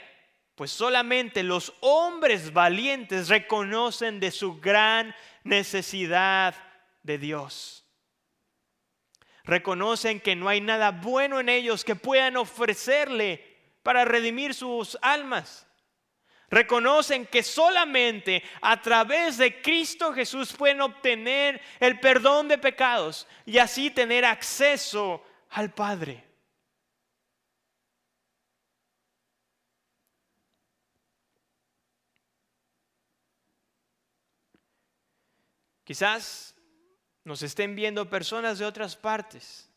pues 0.56 0.72
solamente 0.72 1.44
los 1.44 1.74
hombres 1.80 2.54
valientes 2.54 3.30
reconocen 3.30 4.20
de 4.20 4.32
su 4.32 4.60
gran 4.60 5.16
necesidad 5.44 6.56
de 7.04 7.18
Dios. 7.18 7.86
Reconocen 9.44 10.20
que 10.20 10.36
no 10.36 10.50
hay 10.50 10.62
nada 10.62 10.92
bueno 10.92 11.40
en 11.40 11.50
ellos 11.50 11.84
que 11.84 11.96
puedan 11.96 12.38
ofrecerle 12.38 13.51
para 13.84 14.06
redimir 14.06 14.54
sus 14.54 14.98
almas. 15.02 15.68
Reconocen 16.50 17.26
que 17.26 17.44
solamente 17.44 18.44
a 18.62 18.82
través 18.82 19.38
de 19.38 19.62
Cristo 19.62 20.12
Jesús 20.14 20.52
pueden 20.52 20.82
obtener 20.82 21.62
el 21.80 22.00
perdón 22.00 22.50
de 22.50 22.58
pecados 22.58 23.26
y 23.46 23.58
así 23.58 23.90
tener 23.90 24.26
acceso 24.26 25.24
al 25.52 25.74
Padre. 25.74 26.26
Quizás 35.86 36.54
nos 37.24 37.42
estén 37.44 37.76
viendo 37.76 38.10
personas 38.10 38.60
de 38.60 38.66
otras 38.66 38.98
partes 38.98 39.71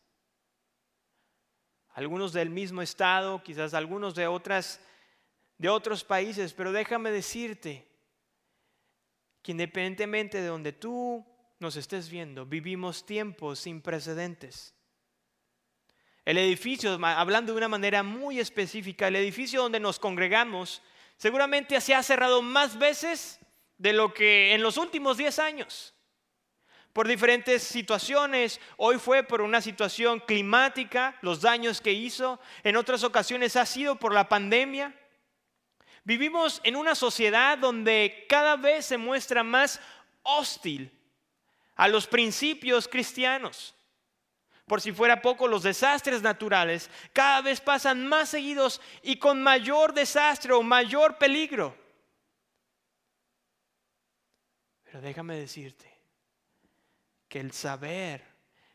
algunos 1.95 2.33
del 2.33 2.49
mismo 2.49 2.81
estado, 2.81 3.41
quizás 3.41 3.73
algunos 3.73 4.13
de 4.13 4.27
otras 4.27 4.81
de 5.57 5.69
otros 5.69 6.03
países, 6.03 6.53
pero 6.53 6.73
déjame 6.73 7.11
decirte 7.11 7.87
que 9.41 9.53
independientemente 9.53 10.41
de 10.41 10.47
donde 10.47 10.73
tú 10.73 11.25
nos 11.59 11.77
estés 11.77 12.09
viendo, 12.09 12.45
vivimos 12.45 13.05
tiempos 13.05 13.59
sin 13.59 13.81
precedentes. 13.81 14.75
El 16.25 16.37
edificio, 16.37 16.99
hablando 17.01 17.53
de 17.53 17.57
una 17.57 17.69
manera 17.69 18.03
muy 18.03 18.39
específica, 18.39 19.07
el 19.07 19.15
edificio 19.15 19.61
donde 19.61 19.79
nos 19.79 19.97
congregamos, 19.97 20.81
seguramente 21.15 21.79
se 21.79 21.95
ha 21.95 22.03
cerrado 22.03 22.41
más 22.41 22.77
veces 22.77 23.39
de 23.77 23.93
lo 23.93 24.13
que 24.13 24.53
en 24.53 24.61
los 24.61 24.75
últimos 24.75 25.15
10 25.15 25.39
años 25.39 25.94
por 26.95 27.09
diferentes 27.09 27.61
situaciones. 27.61 28.61
Hoy 28.77 28.97
fue 28.99 29.21
por 29.21 29.41
una 29.41 29.59
situación 29.59 30.21
climática, 30.21 31.17
los 31.21 31.41
daños 31.41 31.81
que 31.81 31.91
hizo. 31.91 32.39
En 32.63 32.77
otras 32.77 33.03
ocasiones 33.03 33.57
ha 33.57 33.65
sido 33.65 33.97
por 33.97 34.13
la 34.13 34.29
pandemia. 34.29 34.97
Vivimos 36.05 36.61
en 36.63 36.77
una 36.77 36.95
sociedad 36.95 37.57
donde 37.57 38.25
cada 38.29 38.55
vez 38.55 38.85
se 38.85 38.95
muestra 38.97 39.43
más 39.43 39.81
hostil 40.23 40.89
a 41.75 41.89
los 41.89 42.07
principios 42.07 42.87
cristianos. 42.87 43.75
Por 44.65 44.79
si 44.79 44.93
fuera 44.93 45.21
poco, 45.21 45.49
los 45.49 45.63
desastres 45.63 46.21
naturales 46.21 46.89
cada 47.11 47.41
vez 47.41 47.59
pasan 47.59 48.07
más 48.07 48.29
seguidos 48.29 48.79
y 49.03 49.17
con 49.17 49.43
mayor 49.43 49.93
desastre 49.93 50.53
o 50.53 50.63
mayor 50.63 51.17
peligro. 51.17 51.75
Pero 54.85 55.01
déjame 55.01 55.35
decirte, 55.35 55.94
el 57.39 57.51
saber 57.51 58.23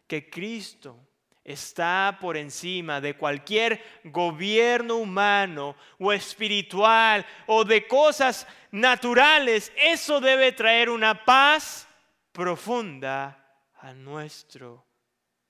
que 0.07 0.29
Cristo 0.29 1.09
está 1.43 2.19
por 2.21 2.37
encima 2.37 3.01
de 3.01 3.17
cualquier 3.17 3.83
gobierno 4.05 4.97
humano 4.97 5.77
o 5.99 6.13
espiritual 6.13 7.27
o 7.47 7.65
de 7.65 7.87
cosas 7.87 8.47
naturales, 8.71 9.73
eso 9.77 10.21
debe 10.21 10.53
traer 10.53 10.91
una 10.91 11.25
paz 11.25 11.89
profunda 12.33 13.37
a 13.79 13.95
nuestro 13.95 14.87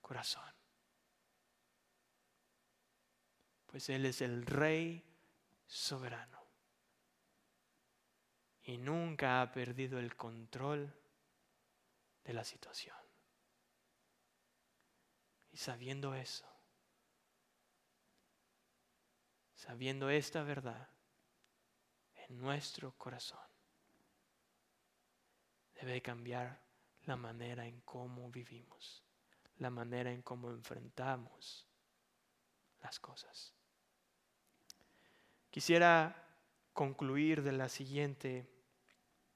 corazón. 0.01 0.45
Pues 3.67 3.89
Él 3.89 4.07
es 4.07 4.21
el 4.21 4.47
Rey 4.47 5.05
soberano 5.67 6.41
y 8.63 8.79
nunca 8.79 9.43
ha 9.43 9.53
perdido 9.53 9.99
el 9.99 10.17
control 10.17 10.95
de 12.25 12.33
la 12.33 12.45
situación. 12.45 13.00
Sabiendo 15.61 16.15
eso, 16.15 16.47
sabiendo 19.55 20.09
esta 20.09 20.43
verdad 20.43 20.89
en 22.15 22.39
nuestro 22.39 22.93
corazón, 22.97 23.47
debe 25.79 26.01
cambiar 26.01 26.63
la 27.05 27.17
manera 27.17 27.67
en 27.67 27.79
cómo 27.83 28.31
vivimos, 28.31 29.05
la 29.59 29.69
manera 29.69 30.11
en 30.11 30.23
cómo 30.23 30.49
enfrentamos 30.49 31.67
las 32.83 32.99
cosas. 32.99 33.53
Quisiera 35.51 36.27
concluir 36.73 37.43
de 37.43 37.53
la 37.53 37.69
siguiente 37.69 38.49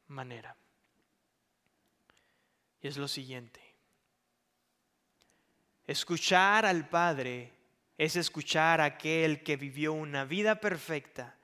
manera. 0.07 0.57
Y 2.81 2.89
es 2.89 2.97
lo 2.97 3.09
siguiente. 3.09 3.64
Escuchar 5.87 6.65
al 6.65 6.89
Padre 6.89 7.53
es 7.99 8.17
escuchar 8.17 8.81
a 8.81 8.85
aquel 8.85 9.43
que 9.43 9.57
vivió 9.57 9.93
una 9.93 10.25
vida 10.25 10.61
perfecta 10.61 11.37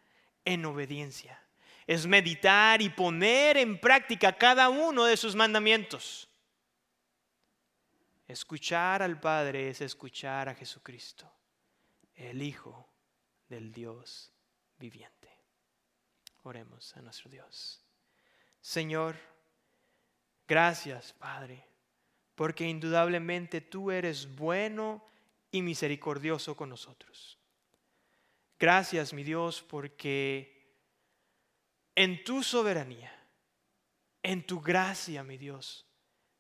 en 0.45 0.65
obediencia. 0.65 1.39
Es 1.87 2.07
meditar 2.07 2.81
y 2.81 2.89
poner 2.89 3.57
en 3.57 3.79
práctica 3.79 4.37
cada 4.37 4.69
uno 4.69 5.05
de 5.05 5.17
sus 5.17 5.35
mandamientos. 5.35 6.29
Escuchar 8.27 9.03
al 9.03 9.21
Padre 9.21 9.71
es 9.71 9.81
escuchar 9.81 10.49
a 10.49 10.55
Jesucristo, 10.55 11.31
el 12.15 12.43
Hijo 12.43 12.89
del 13.49 13.73
Dios 13.73 14.33
viviente. 14.79 15.37
Oremos 16.45 16.97
a 16.97 17.03
nuestro 17.03 17.29
Dios. 17.29 17.85
Señor, 18.61 19.17
gracias 20.47 21.13
Padre, 21.13 21.67
porque 22.41 22.67
indudablemente 22.67 23.61
tú 23.61 23.91
eres 23.91 24.35
bueno 24.35 25.05
y 25.53 25.61
misericordioso 25.61 26.57
con 26.57 26.71
nosotros. 26.71 27.39
Gracias 28.59 29.13
mi 29.13 29.23
Dios 29.25 29.61
porque 29.61 30.75
en 31.95 32.25
tu 32.25 32.43
soberanía, 32.43 33.13
en 34.23 34.47
tu 34.47 34.59
gracia 34.63 35.23
mi 35.23 35.37
Dios, 35.37 35.85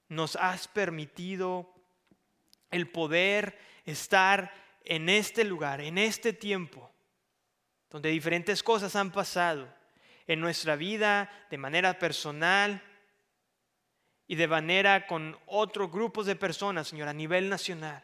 nos 0.09 0.37
has 0.37 0.69
permitido 0.69 1.71
el 2.71 2.89
poder 2.89 3.59
estar 3.85 4.55
en 4.85 5.11
este 5.11 5.45
lugar, 5.45 5.83
en 5.83 5.99
este 5.99 6.33
tiempo, 6.33 6.91
donde 7.91 8.09
diferentes 8.09 8.63
cosas 8.63 8.97
han 8.97 9.13
pasado 9.13 9.69
en 10.27 10.41
nuestra 10.41 10.77
vida 10.77 11.31
de 11.51 11.59
manera 11.59 11.99
personal 11.99 12.83
y 14.31 14.37
de 14.37 14.47
manera 14.47 15.09
con 15.09 15.37
otros 15.45 15.91
grupos 15.91 16.25
de 16.25 16.37
personas, 16.37 16.87
Señor, 16.87 17.09
a 17.09 17.13
nivel 17.13 17.49
nacional, 17.49 18.01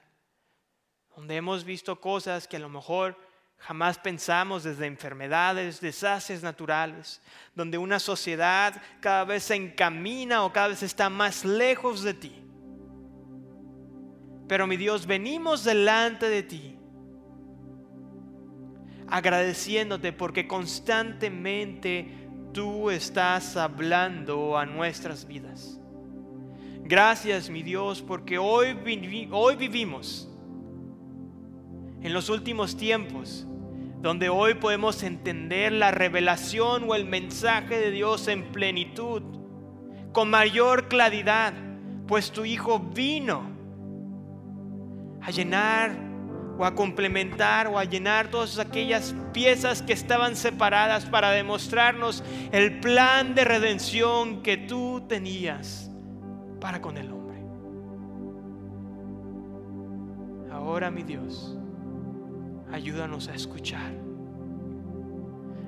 donde 1.15 1.37
hemos 1.37 1.63
visto 1.63 2.01
cosas 2.01 2.49
que 2.49 2.57
a 2.57 2.59
lo 2.59 2.69
mejor 2.69 3.17
jamás 3.59 3.97
pensamos 3.97 4.65
desde 4.65 4.87
enfermedades, 4.87 5.81
desastres 5.81 6.43
naturales, 6.43 7.23
donde 7.55 7.79
una 7.79 8.01
sociedad 8.01 8.83
cada 8.99 9.23
vez 9.23 9.45
se 9.45 9.55
encamina 9.55 10.45
o 10.45 10.53
cada 10.53 10.67
vez 10.67 10.83
está 10.83 11.09
más 11.09 11.45
lejos 11.45 12.03
de 12.03 12.15
ti. 12.15 12.45
Pero 14.49 14.67
mi 14.67 14.77
Dios, 14.77 15.07
venimos 15.07 15.63
delante 15.63 16.29
de 16.29 16.43
ti 16.43 16.77
agradeciéndote 19.07 20.13
porque 20.13 20.49
constantemente 20.49 22.29
tú 22.53 22.91
estás 22.91 23.57
hablando 23.57 24.59
a 24.59 24.67
nuestras 24.67 25.25
vidas. 25.25 25.81
Gracias, 26.89 27.51
mi 27.51 27.65
Dios, 27.65 28.01
porque 28.01 28.39
hoy, 28.39 28.79
hoy 29.33 29.57
vivimos 29.57 30.29
en 32.01 32.13
los 32.13 32.29
últimos 32.29 32.77
tiempos, 32.77 33.45
donde 34.01 34.29
hoy 34.29 34.55
podemos 34.55 35.03
entender 35.03 35.73
la 35.73 35.91
revelación 35.91 36.85
o 36.89 36.95
el 36.95 37.05
mensaje 37.05 37.77
de 37.81 37.91
Dios 37.91 38.29
en 38.29 38.53
plenitud, 38.53 39.21
con 40.13 40.31
mayor 40.31 40.87
claridad, 40.87 41.55
pues 42.07 42.31
tu 42.31 42.45
Hijo 42.45 42.79
vino 42.79 43.43
a 45.23 45.33
llenar 45.33 45.91
o 46.57 46.65
a 46.65 46.77
complementar 46.77 47.67
o 47.67 47.81
a 47.81 47.85
llenar 47.85 48.29
todas 48.29 48.61
aquellas 48.61 49.13
piezas 49.33 49.83
que 49.83 49.93
estaban 49.93 50.37
separadas 50.37 51.05
para 51.05 51.33
demostrarnos 51.33 52.23
el 52.53 52.79
plan 52.79 53.35
de 53.35 53.43
redención 53.45 54.41
que 54.45 54.57
tú 54.57 55.05
tenías 55.09 55.91
para 56.61 56.81
con 56.81 56.97
el 56.97 57.13
hombre. 57.13 57.43
Ahora, 60.53 60.91
mi 60.91 61.03
Dios, 61.03 61.59
ayúdanos 62.73 63.29
a 63.29 63.35
escuchar, 63.35 63.93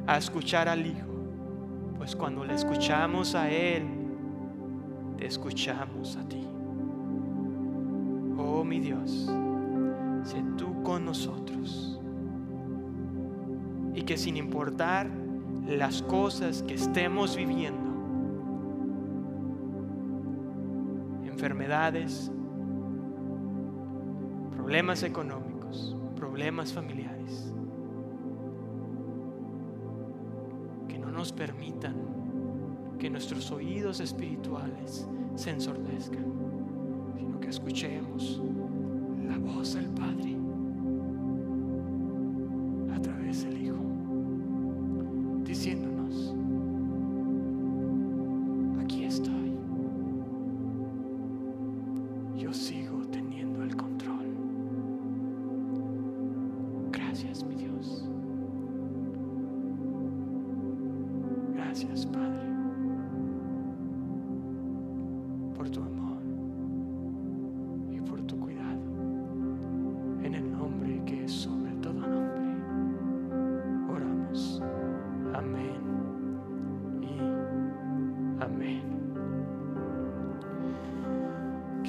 a 0.06 0.16
escuchar 0.18 0.68
al 0.68 0.86
Hijo, 0.86 1.06
pues 1.96 2.16
cuando 2.16 2.44
le 2.44 2.54
escuchamos 2.54 3.34
a 3.34 3.50
Él, 3.50 3.84
te 5.16 5.26
escuchamos 5.26 6.16
a 6.16 6.28
ti. 6.28 6.46
Oh, 8.38 8.64
mi 8.64 8.80
Dios 8.80 9.28
sé 10.28 10.42
tú 10.56 10.82
con 10.82 11.04
nosotros. 11.04 11.98
Y 13.94 14.02
que 14.02 14.16
sin 14.16 14.36
importar 14.36 15.10
las 15.66 16.02
cosas 16.02 16.62
que 16.62 16.74
estemos 16.74 17.36
viviendo, 17.36 17.77
enfermedades, 21.38 22.32
problemas 24.50 25.04
económicos, 25.04 25.96
problemas 26.16 26.72
familiares, 26.72 27.52
que 30.88 30.98
no 30.98 31.12
nos 31.12 31.32
permitan 31.32 31.94
que 32.98 33.08
nuestros 33.08 33.52
oídos 33.52 34.00
espirituales 34.00 35.08
se 35.36 35.50
ensordezcan, 35.50 36.26
sino 37.16 37.38
que 37.38 37.50
escuchemos 37.50 38.42
la 39.24 39.38
voz 39.38 39.74
del 39.74 39.90
Padre 39.90 40.37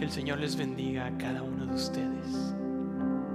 el 0.10 0.16
Señor 0.16 0.40
les 0.40 0.56
bendiga 0.56 1.06
a 1.06 1.18
cada 1.20 1.44
uno 1.44 1.68
de 1.68 1.76
ustedes. 1.76 2.56